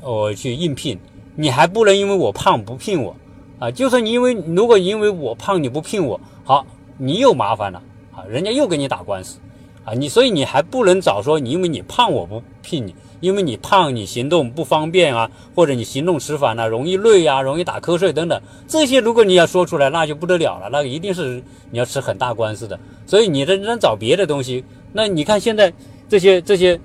[0.02, 0.98] 我去应聘，
[1.34, 3.16] 你还不能因为我胖不聘我
[3.64, 3.70] 啊！
[3.70, 6.66] 就算你因为如果因为我胖你不聘我，好，
[6.98, 7.82] 你又麻烦了
[8.14, 8.22] 啊！
[8.28, 9.38] 人家又跟你打官司
[9.86, 9.94] 啊！
[9.94, 18.38] 你所以你还不能早说你因为你胖我不聘你，因为你胖你行动不方便啊，或者你行动迟缓啊，容易累啊，容易打瞌睡等等，
[18.68, 22.78] 这些如果你要说出来，那就不得了了，那一定是你要吃很大官司的。
[23.06, 24.62] 所以你认真找别的东西，
[24.92, 25.72] 那你看现在
[26.06, 26.78] 这些这些，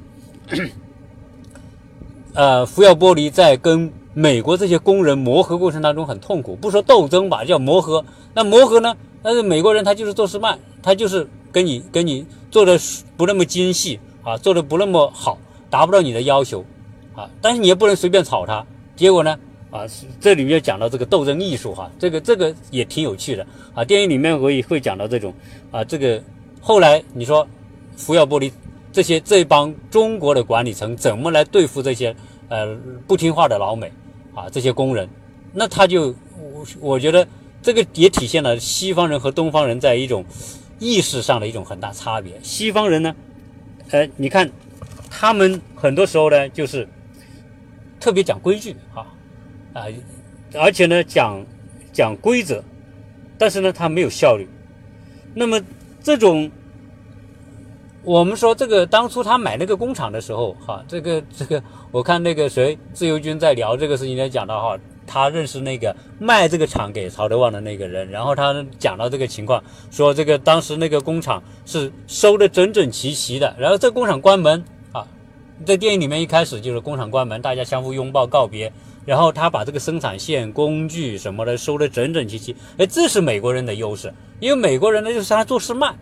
[2.34, 3.92] 呃，福耀玻璃在跟。
[4.14, 8.04] 美国这些工人磨合过程当中很痛苦，不说斗争吧，叫磨合。
[8.34, 8.96] 那磨合呢？
[9.22, 12.80] 但是美国人他就是做事慢，他就是跟你跟你做的
[13.16, 15.38] 不那么精细啊，做的不那么好，
[15.70, 16.66] 达不到你的要求
[17.16, 17.30] 啊。
[17.42, 18.66] 但是你也不能随便炒他。
[18.96, 19.38] 结果呢？
[19.70, 19.84] 啊，
[20.20, 23.46] 这里面讲到这个斗争艺术哈，这个这个也挺有趣的
[23.76, 23.86] 啊。
[23.86, 25.32] 电影里面我也会讲到这种
[25.70, 26.20] 啊，这个
[26.60, 27.48] 后来你说
[27.96, 28.52] 福耀玻璃
[28.92, 32.16] 这些这帮中国的管理层怎么来对付这些？
[32.50, 32.76] 呃，
[33.08, 33.92] 不听话的老美，
[34.34, 35.08] 啊，这些工人，
[35.54, 37.28] 那他就，我我觉得
[37.62, 40.26] 这个也体现了西方人和东方人在一种
[40.80, 42.40] 意识上的一种很大差别。
[42.42, 43.16] 西方人呢，
[43.92, 44.50] 呃，你看
[45.10, 46.88] 他们很多时候呢，就是
[48.00, 49.06] 特别讲规矩啊，
[49.74, 49.86] 啊，
[50.56, 51.46] 而且呢讲
[51.94, 52.64] 讲规则，
[53.38, 54.48] 但是呢他没有效率。
[55.34, 55.62] 那么
[56.02, 56.52] 这种。
[58.04, 75.06] 我们说这个当初他买那个工厂的时候，哈，这个这个，我看那个谁自由军在聊这个事情，在讲到哈，他认识那个卖这个厂给曹德旺的那个人，然后他讲到这个情况，说这个当时那个工厂是收的整整齐齐的，然后这工厂关门啊，
[75.66, 78.72] 在电影里面一开始就是工厂关门，大家相互拥抱告别，
[79.06, 85.98] 然后他把这个生产线、工具什么的收的整整齐齐，哎，这是美国人的优势，因为美国人呢就是他做事慢，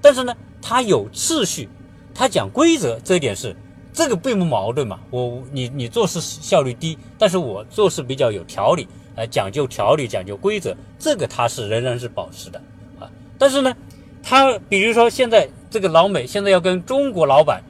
[0.00, 0.34] 但是呢。
[0.62, 1.70] 他有秩序，
[2.14, 3.56] 他讲规则，这一点是
[3.94, 5.00] 这个并不矛盾嘛。
[5.08, 12.60] 我你你做事效率低，但是我做事比较有条理，呃，讲究条理，讲究规则，这个他是仍然是保持的
[12.98, 13.10] 啊。
[13.38, 13.74] 但是呢，
[14.22, 17.62] 他比如说现在这个老美现在要跟中国老板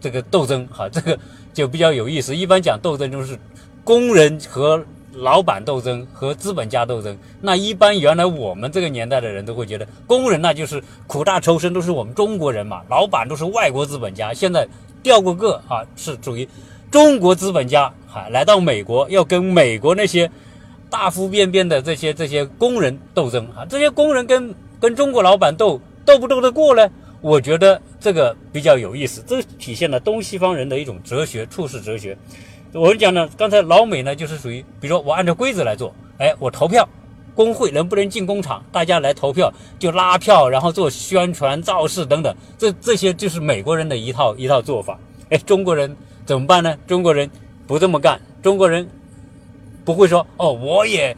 [0.00, 1.18] 这个斗争，哈，这个
[1.52, 2.36] 就比较有意思。
[2.36, 3.36] 一般讲斗争就是
[3.82, 4.86] 工人和。
[5.14, 14.32] 老板斗争和资本家斗争，那一般原来我们这个年代的人都会觉得，工人那就是苦大仇深，都是我们中国人嘛，老板都是外国资本家。
[14.32, 14.66] 现在
[15.02, 16.48] 调过个啊，是属于
[16.90, 20.30] 中国资本家，哈，来到美国要跟美国那些
[20.88, 26.90] 大腹便便的这些这些工人斗争啊，这些工人跟跟中国老板斗斗不斗得过呢？
[27.20, 32.18] 我觉得这个比较有意思，这体现了东西方人的一种哲学处世哲学。
[32.74, 36.88] 我们讲呢，刚才老美呢就是属于，比如说我按照规则来做，哎，我投票，
[37.34, 44.98] 工会能不能进工厂，大家来投票，就拉票，然后做宣传造势等等，这这些就是美国人的一套一套做法。
[45.28, 45.94] 哎，中国人
[46.24, 46.74] 怎么办呢？
[46.86, 47.30] 中国人
[47.66, 48.88] 不这么干，中国人
[49.84, 51.14] 不会说哦，我也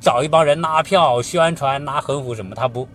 [0.00, 2.86] 找一帮人拉票、宣传、拉横幅什么，他不，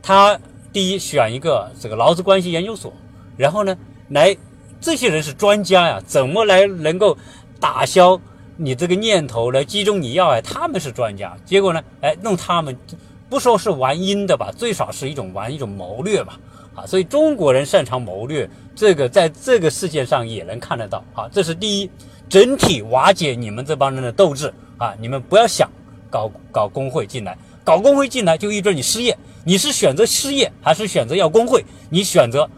[0.00, 0.38] 他
[0.72, 2.92] 第一选一个这个劳资关系研究所，
[3.36, 3.76] 然后呢
[4.10, 4.36] 来。
[4.80, 7.16] 这些人是专家呀，怎么来能够
[7.58, 8.20] 打消
[8.56, 10.40] 你这个念头，来击中你要害？
[10.40, 12.76] 他们是专家，结果呢，哎，弄他们
[13.28, 16.38] 不说是玩阴的吧，最少是一种玩一种谋略吧，
[16.74, 21.28] 啊，所以中国人擅长谋略，这个在这个世界上也能看得到啊。
[21.32, 21.90] 这是第一，
[22.28, 25.68] 整体瓦解你们这帮人的斗志啊，你们不要想
[26.08, 31.64] 搞搞工会进来，搞工会进来就意味着你失业，你是选择失业还是选择要工会？
[31.90, 32.48] 你选择。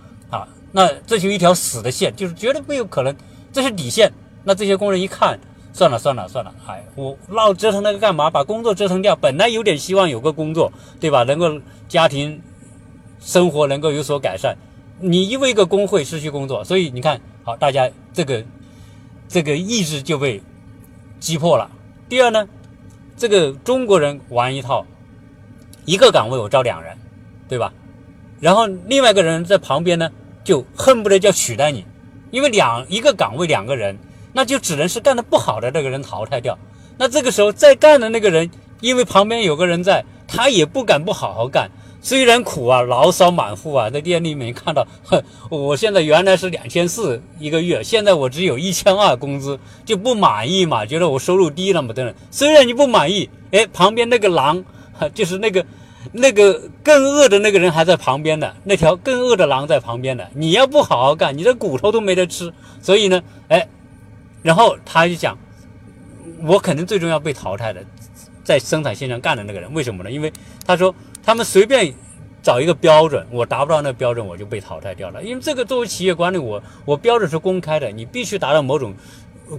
[0.73, 3.15] 那这就一条死的线，就是绝对没有可能，
[3.53, 4.13] 这是底线。
[4.45, 5.39] 那这些工人一看，
[5.73, 8.31] 算了算了算了，哎，我闹折腾那个干嘛？
[8.31, 11.25] 把工作折腾掉，本来有点希望有个工作，对吧？
[11.25, 12.41] 能够家庭
[13.21, 14.57] 生活能够有所改善，
[14.99, 18.45] 你因为一个工会失去工作，所以你看好，大家这个
[19.29, 20.41] 这个意志就被
[21.19, 21.71] 击破了。
[22.09, 22.49] 第二呢，
[23.17, 24.87] 这个中国人玩一套，
[25.85, 26.97] 一个岗位我招两人，
[27.49, 27.73] 对吧？
[28.41, 30.11] 然后另外一个人在旁边呢。
[30.43, 31.85] 就恨不得就要取代你，
[32.31, 33.99] 因为两一个岗位两个人，
[34.33, 36.59] 那就只能是干的不好的那个人淘汰掉。
[36.97, 41.71] 那这个时候再干的那个人，因为旁边有个人在，他也不敢不好好干。
[42.03, 52.15] 虽然苦啊，牢骚满腹啊，在店里面看到，哼，我现在原来是两千四一个月，现在我只有一千二工资，就不满意嘛，觉得我收入低了嘛，等等。
[52.31, 54.65] 虽然你不满意，哎，旁边那个狼，
[55.15, 55.65] 就是那个。
[56.13, 60.29] 那个更饿的那个人还在旁边的，那条更饿的狼在旁边的。
[60.35, 62.53] 你要不好好干，你的骨头都没得吃。
[62.83, 63.69] 所以呢，哎，
[64.43, 65.39] 然后他就讲，
[66.43, 67.85] 我肯定最终要被淘汰的，
[68.43, 70.11] 在生产线上干的那个人，为什么呢？
[70.11, 70.33] 因为
[70.67, 70.93] 他说
[71.23, 71.95] 他们随便
[72.43, 75.23] 找一个标准，我达不到那标准，我就被淘汰掉了。
[75.23, 78.95] 因为这个作为企业管理，我我标准是公开的，你必须达到某种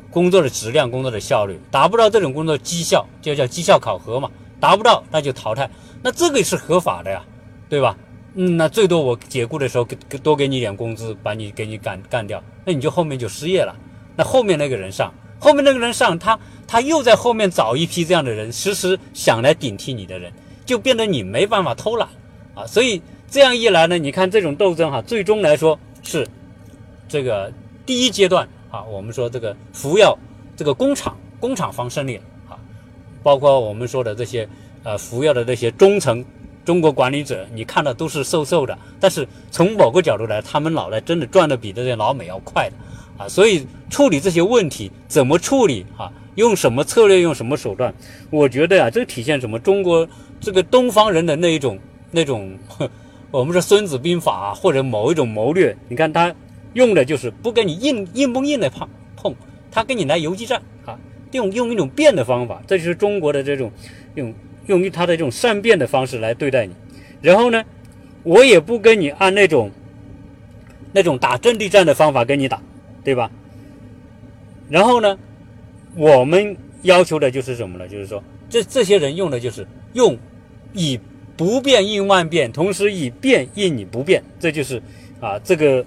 [0.10, 4.30] 工作的质量、工作的效率，达不到这种工作绩效，就叫绩效考核嘛。
[4.60, 5.68] 达不到，那就淘汰。
[6.02, 7.24] 那这个是合法的呀，
[7.70, 7.98] 对吧？
[8.34, 13.76] 嗯，那最多我解雇的时候给多给你点工资，把你给你干干掉，那你就后面就失业了。
[14.16, 20.32] 那后面那个人上，后面那个人上，他他又在后面找一批这样的人，时时想来顶替你的人，
[20.66, 22.08] 就变得你没办法偷懒
[22.56, 22.66] 啊。
[22.66, 26.26] 所以这样一来呢，你看这种斗争哈，最终来说是
[27.10, 27.52] 这个
[27.86, 30.18] 第一阶段啊，我们说这个服药
[30.56, 32.58] 这个工厂工厂方胜利了啊。
[33.24, 34.48] 包括我们说的这些，
[34.84, 36.24] 呃，服药的这些中层
[36.66, 42.76] 中国管理者，你看到都是瘦瘦的，但是从某个角度来，他们脑袋真的转的比这些老美要快的，
[43.24, 46.12] 啊，所以处理这些问题怎么处理啊？
[46.36, 47.94] 用什么策略，用什么手段？
[48.30, 49.60] 我觉得啊，这体现什么？
[49.60, 50.08] 中国
[50.40, 51.78] 这个东方人的那一种
[52.10, 52.58] 那种，
[53.30, 56.34] 我们说《孙子兵法》啊，或者某一种谋略，你看他
[56.74, 59.36] 用的就是不跟你硬硬碰硬的碰碰，
[59.70, 60.98] 他跟你来游击战啊。
[61.34, 63.72] 用用一种变的方法，这就是中国的这种
[64.16, 64.34] 用
[64.68, 66.74] 用于他的这种善变的方式来对待你。
[67.22, 67.64] 然后呢，
[68.24, 69.72] 我也不跟你按那种
[70.92, 72.62] 那种打阵地战的方法跟你打，
[73.04, 73.32] 对吧？
[74.70, 75.18] 然后呢，
[75.96, 77.88] 我们要求的就是什么呢？
[77.88, 80.18] 就是说，这这些人用的就是用
[80.74, 81.00] 以
[81.36, 84.82] 不变应万变，同时以变应你不变，这就是
[85.20, 85.86] 啊这个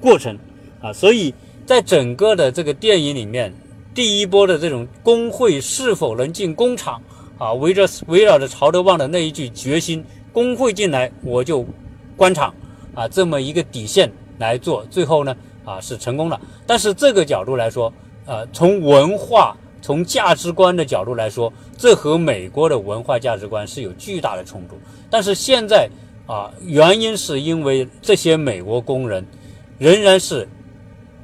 [0.00, 0.38] 过程
[0.80, 0.92] 啊。
[0.92, 1.34] 所以
[1.66, 3.52] 在整个的这个电影里面。
[3.94, 7.02] 第一波的这种工会是否能进工厂
[7.42, 7.52] 啊？
[7.54, 11.66] 围着围绕着曹德旺的那一句决心，工会进来我就
[12.16, 12.54] 关厂
[12.94, 16.40] 啊，这么一个底线来做，最后呢啊是成功了。
[16.64, 17.92] 但是这个角度来说，
[18.26, 24.78] 呃，从文化、从价值观的角度来说，这和美国的文化价值观是有巨大的冲突。
[25.10, 25.88] 但是现在
[26.26, 29.26] 啊，原因是因为这些美国工人
[29.78, 30.48] 仍然是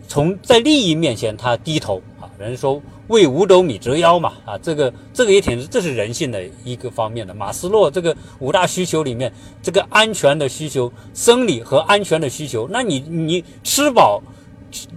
[0.09, 2.27] 从在利益面前他低头啊。
[2.39, 7.35] 人说为五斗米折腰嘛，啊，这个这个也挺，这是人性的一个方面的。
[7.35, 9.33] 马斯洛这个五大需求里面，
[9.63, 14.23] 这个安全的需求、生理和安全的需求，那你你吃饱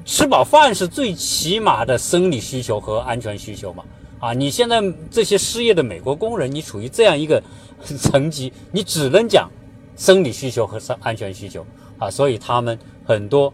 [0.05, 3.84] 吃饱饭是最起码的生理需求和安全需求嘛？
[4.20, 7.41] 啊，你现在这些失业的美国工人，你处于这样一个
[7.97, 9.49] 层级，你只能讲
[9.97, 11.66] 生理需求和生安全需求
[11.97, 13.51] 啊，所以他们很多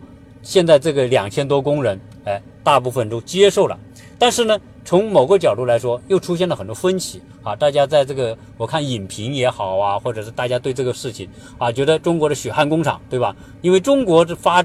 [0.47, 1.99] 现在这个两千多工人。
[2.23, 3.79] 哎，大部分都接受了，
[4.19, 7.55] 但是呢，从某个角度来说，又出现了很多分歧啊。
[7.55, 13.33] 大家在这个我看影评也好啊，或者是大家对这个事情啊，觉得中国的血汗工厂，对吧？
[13.61, 14.61] 因为中国的发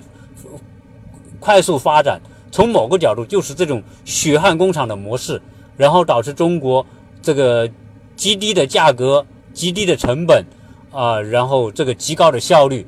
[1.38, 2.20] 快速发展，
[2.50, 5.40] 从某个角度就是这种血汗工厂的模式，
[5.76, 6.84] 然后导致中国
[7.20, 7.70] 这个
[8.16, 10.44] 极低的价格、极低的成本
[10.90, 12.84] 啊，然后这个极高的效率，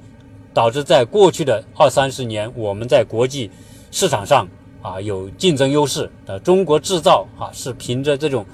[0.54, 3.50] 导致在过去的二三十年，我们在国际
[3.90, 4.48] 市场上。
[4.84, 8.44] 啊，有竞争优势的中国制造啊，是凭着这种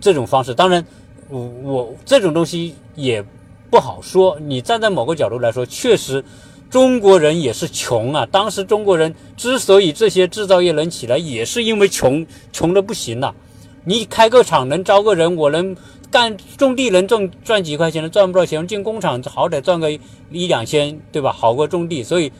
[0.00, 0.54] 这种方式。
[0.54, 0.86] 当然，
[1.28, 3.20] 我我这种东西也
[3.68, 4.38] 不好说。
[4.38, 6.24] 你站在某个角度来说，确实
[6.70, 8.24] 中国人也是穷啊。
[8.30, 13.34] 当时中国人之所以这些制造业能起来，也是因为穷，穷的不行了。
[13.82, 15.74] 你开个厂能招个人，我能
[16.10, 18.66] 干种地能赚赚几块钱，赚不到钱。
[18.66, 19.90] 进工厂好歹赚个
[20.30, 21.32] 一两千，对吧？
[21.32, 22.32] 好过种地，所以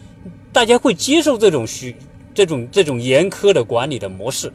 [0.52, 1.94] 大家会接受这种需。
[2.32, 4.48] 这种这种严苛的管理的模式，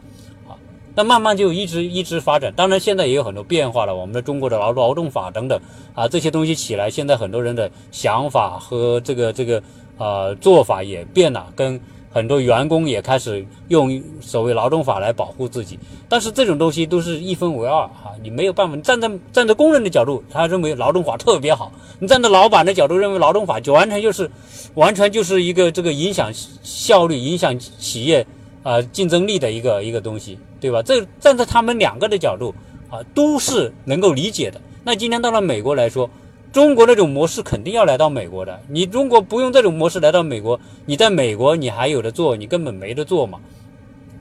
[0.47, 0.55] 啊，
[0.95, 2.51] 那慢慢就一直一直发展。
[2.55, 3.93] 当然，现在也有很多变化了。
[3.93, 5.59] 我们的中国的劳劳动法等等，
[5.93, 9.61] 啊，这些东西起来，现在很多人的想法和这个这个
[9.97, 11.79] 呃做法也变了，跟。
[12.15, 18.77] 很多员工也开始用所谓劳动法来保护自己，但是这种东西都是一分为二啊，你没有办法。
[18.77, 24.31] 站在站在工人的角度，他认为劳动法特别好；你站在老板的角度，认为劳动法就完全就是
[24.75, 26.31] 完全就是一个这个影响
[26.63, 28.25] 效率、影响企业
[28.63, 30.81] 啊竞争力的一个一个东西，对吧？
[30.81, 32.55] 这站在他们两个的角度
[32.89, 34.61] 啊，都是能够理解的。
[34.85, 36.09] 那今天到了美国来说。
[36.55, 38.61] 中国那种模式肯定要来到美国的。
[38.69, 43.41] 你中国不用这种模式来到美国，你在美国你还有的做，你根本没得做嘛。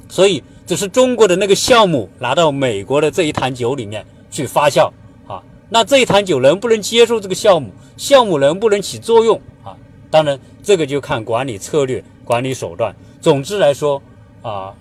[0.08, 4.90] 所以只是中国的那个项目拿到美国的这一坛酒里面去发酵
[5.28, 5.40] 啊。
[5.68, 7.70] 那这一坛酒能不能接受这个项目？
[7.96, 9.76] 项目能不能起作用啊？
[10.10, 12.96] 当然，这个就看管理策略、管理手段。
[13.20, 14.02] 总之来说
[14.42, 14.74] 啊，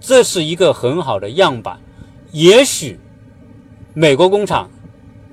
[0.00, 1.80] 这是一个很好的样板。
[2.30, 3.00] 也许
[3.94, 4.68] 美国工厂。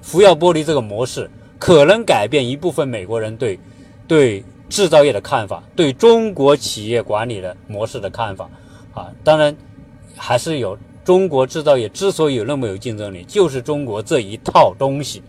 [0.06, 1.28] 福耀玻璃这个模式
[1.58, 3.60] 可能改变一部分美国人对
[4.08, 8.47] 对制造业的看法，对中国企业管理的模式的看法
[8.93, 9.12] 啊。
[9.24, 9.58] 当然，
[10.16, 15.24] 还是有中国制造业之所以有那么有竞争力，就是中国这一套东西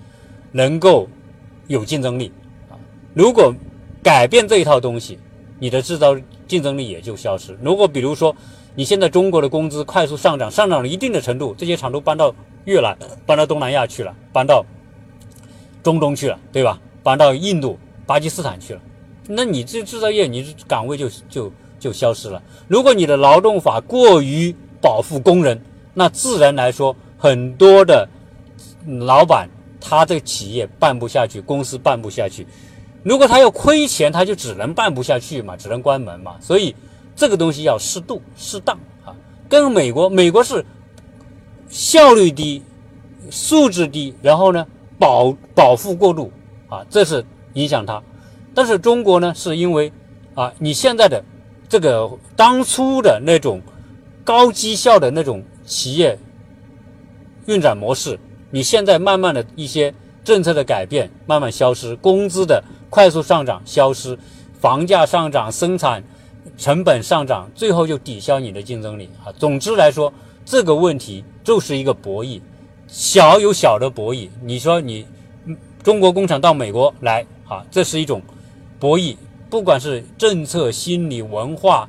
[0.53, 1.09] 能够
[1.69, 2.31] 有竞争力
[2.69, 2.77] 啊。
[3.15, 3.55] 如果
[4.03, 5.19] 改变这一套东西，
[5.59, 6.15] 你的制造
[6.47, 7.57] 竞争力也就消失。
[7.63, 8.37] 如果比如说
[8.77, 12.33] 你现在中国的工资快速上涨，上涨了一定的程度，这些厂都搬到
[12.67, 14.65] 越南、搬到东南亚去了，搬到
[15.83, 16.79] 中东去了，对吧？
[17.03, 18.81] 搬到印度、巴基斯坦去了，
[19.29, 22.43] 那你这制造业，你岗位就就就消失了。
[22.69, 25.59] 如果你的劳动法过于保护工人，
[25.95, 28.07] 那自然来说，很多的
[28.87, 29.49] 老板
[29.81, 32.47] 他这个企业办不下去，公司办不下去。
[33.03, 36.37] 如果他要亏钱，他就只能办不下去嘛，只能关门嘛。
[36.41, 36.75] 所以
[37.17, 39.17] 这个东西要适度、适当啊。
[39.49, 40.65] 跟美国，美国是
[41.69, 42.63] 效率低、
[43.31, 44.65] 素质低，然后呢
[44.99, 46.31] 保保护过度
[46.69, 48.01] 啊，这是影响它。
[48.55, 49.93] 但是中国呢，是因为
[50.35, 51.25] 啊，你现在的
[51.69, 53.61] 这个当初的那种
[54.23, 56.17] 高绩效的那种企业
[57.47, 59.93] 运转模式，你现在慢慢的一些
[60.23, 62.63] 政策的改变慢慢消失，工资的。
[62.89, 64.17] 快速上涨，消失，
[64.61, 66.03] 房价上涨，生产
[66.57, 69.33] 成本上涨，最后就抵消你的竞争力啊。
[69.39, 70.13] 总之来说，
[70.45, 72.41] 这个问题就是一个博弈，
[72.87, 74.29] 小有小的博弈。
[74.43, 75.07] 你说你
[75.83, 78.23] 中国工厂到美国来啊，这是一种
[78.79, 79.17] 博弈，
[79.51, 81.89] 不管是政策、心理、文化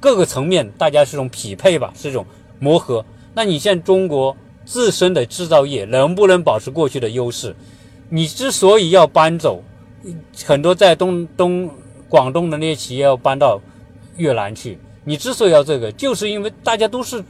[0.00, 2.24] 各个层面，大家是一种匹配吧，是一种
[2.58, 3.04] 磨合。
[3.34, 7.54] 那你现在中国自身的制造业能不能保持过去的优势？
[8.08, 9.62] 你之所以要搬走。
[10.44, 11.68] 很多在东东
[12.08, 13.60] 广东的那些企业要搬到
[14.16, 17.24] 越南去，你之所以要这个，就是因为大家都是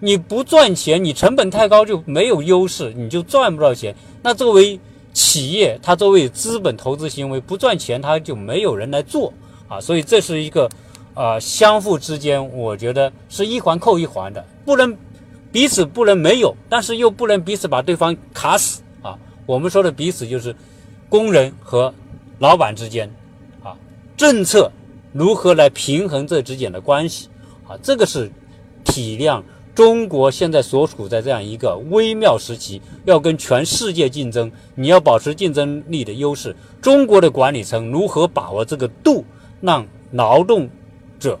[0.00, 3.94] 你不赚钱，你成本太高就没有优势，你就赚不到钱。
[4.22, 4.78] 那作为
[5.12, 9.32] 企业，它作为资本投资行为不赚钱，它就没有人来做
[9.68, 9.80] 啊。
[9.80, 10.68] 所以这是一个
[11.14, 14.96] 啊相互之间，我觉得是一环扣一环的，不能
[15.50, 19.18] 彼此不能没有，但是又不能彼此把对方卡死啊。
[19.46, 20.54] 我们说的彼此就是
[21.08, 21.92] 工人和。
[22.40, 23.12] 老板之间，
[23.64, 23.74] 啊，
[24.16, 24.70] 政策
[25.12, 27.28] 如何来平衡这之间的关系？
[27.66, 28.30] 啊，这个是
[28.84, 29.42] 体谅
[29.74, 36.54] 中国现在所处在这样一个微妙时期，要跟全世界竞争，你要保持竞争力的优势。
[36.80, 39.24] 中国的管理层如何把握这个度，
[39.60, 40.68] 让劳动
[41.18, 41.38] 者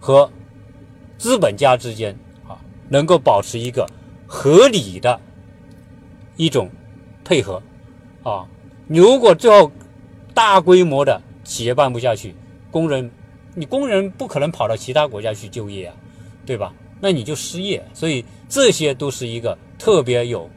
[0.00, 0.30] 和
[1.16, 2.58] 资本家之间啊，
[2.88, 3.86] 能够保持一个
[4.26, 5.20] 合理的
[6.36, 6.70] 一种
[7.24, 7.62] 配合？
[8.22, 8.46] 啊，
[8.86, 9.70] 如果最后。
[10.34, 12.32] 大规模的企业办不下去，
[12.70, 13.10] 工人，
[13.54, 15.94] 你工人不可能跑到其他国家去就业啊，
[16.44, 16.72] 对吧？
[17.00, 20.50] 那你就失业，所以这些都是一个特别有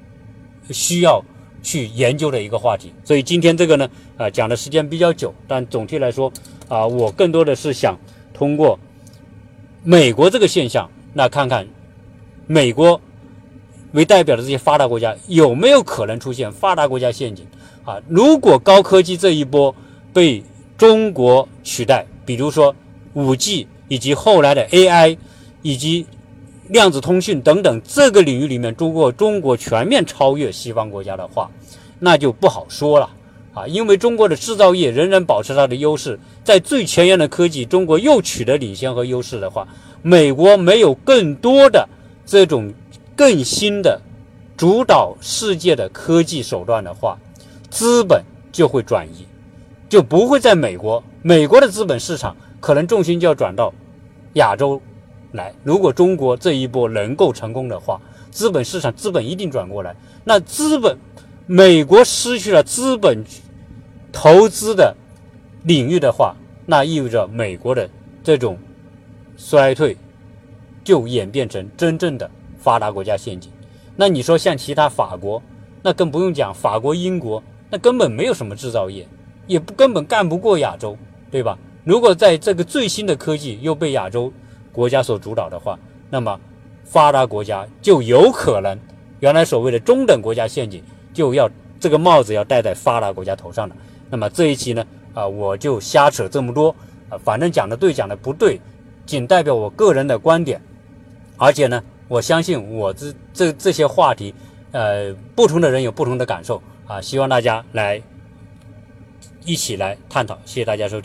[0.72, 1.24] 需要
[1.62, 2.92] 去研究的一个话题。
[3.04, 6.34] 所以今天这个呢，啊，讲的时间比较久，但总体来说，
[6.68, 7.98] 啊，我更多的是想
[8.34, 8.80] 通过
[9.84, 11.68] 美国这个现象，那看看
[12.48, 13.00] 美国
[13.92, 17.46] 为代表的这些发达国家有没有可能出现发达国家陷阱。
[17.86, 19.76] 啊，如果高科技这一波
[20.14, 20.44] 被
[20.82, 22.76] 中国取代，比如说
[23.14, 25.16] 五 G 以及后来的 AI
[25.62, 26.08] 以及
[26.70, 31.52] 量子通讯等等这个领域里面，如果中国全面超越西方国家的话，
[32.00, 33.08] 那就不好说了
[33.54, 33.68] 啊！
[33.68, 39.68] 因为中国的制造业仍然保持它的优势，在最前沿的科技，中国又取得领先和优势的话，
[40.02, 41.88] 美国没有更多的
[42.26, 42.74] 这种
[43.16, 44.02] 更新的
[44.58, 47.20] 主导世界的科技手段的话，
[47.70, 49.28] 资本就会转移，
[49.92, 51.04] 就不会在美国。
[51.22, 53.74] 美国的资本市场可能重心就要转到
[54.36, 54.82] 亚洲
[55.34, 55.54] 来。
[55.66, 58.00] 如果中国这一波能够成功的话，
[58.32, 59.94] 资本市场资本一定转过来。
[60.24, 60.98] 那资本，
[61.46, 63.22] 美国失去了资本
[64.14, 64.96] 投资的
[65.64, 67.90] 领域的话，那意味着美国的
[68.24, 68.58] 这种
[69.36, 69.98] 衰退
[70.86, 73.52] 就演变成真正的发达国家陷阱。
[73.98, 75.44] 那你说像其他法国，
[75.84, 77.44] 那更不用讲，法国、英国。
[77.70, 79.08] 那根本没有什么制造业，
[79.52, 80.98] 也不根本干不过亚洲，
[81.30, 81.58] 对吧？
[81.84, 84.32] 如果在这个最新的科技又被亚洲
[84.72, 85.78] 国家所主导的话，
[86.10, 86.40] 那么
[86.86, 88.80] 发达国家就有可能
[89.20, 90.82] 原来所谓的中等国家陷阱
[91.14, 91.50] 就要
[91.82, 93.76] 这个帽子要戴在发达国家头上了。
[94.10, 96.74] 那么这一期呢，啊，我就瞎扯这么多，
[97.10, 98.58] 啊，反正讲的对讲的不对，
[99.06, 100.62] 仅代表我个人的观点，
[101.36, 104.34] 而且呢，我相信我这这这些话题，
[104.72, 106.62] 呃，不同的人有不同的感受。
[106.88, 108.02] 啊，希望大家来
[109.46, 111.00] 一起来探讨，谢谢大家收听。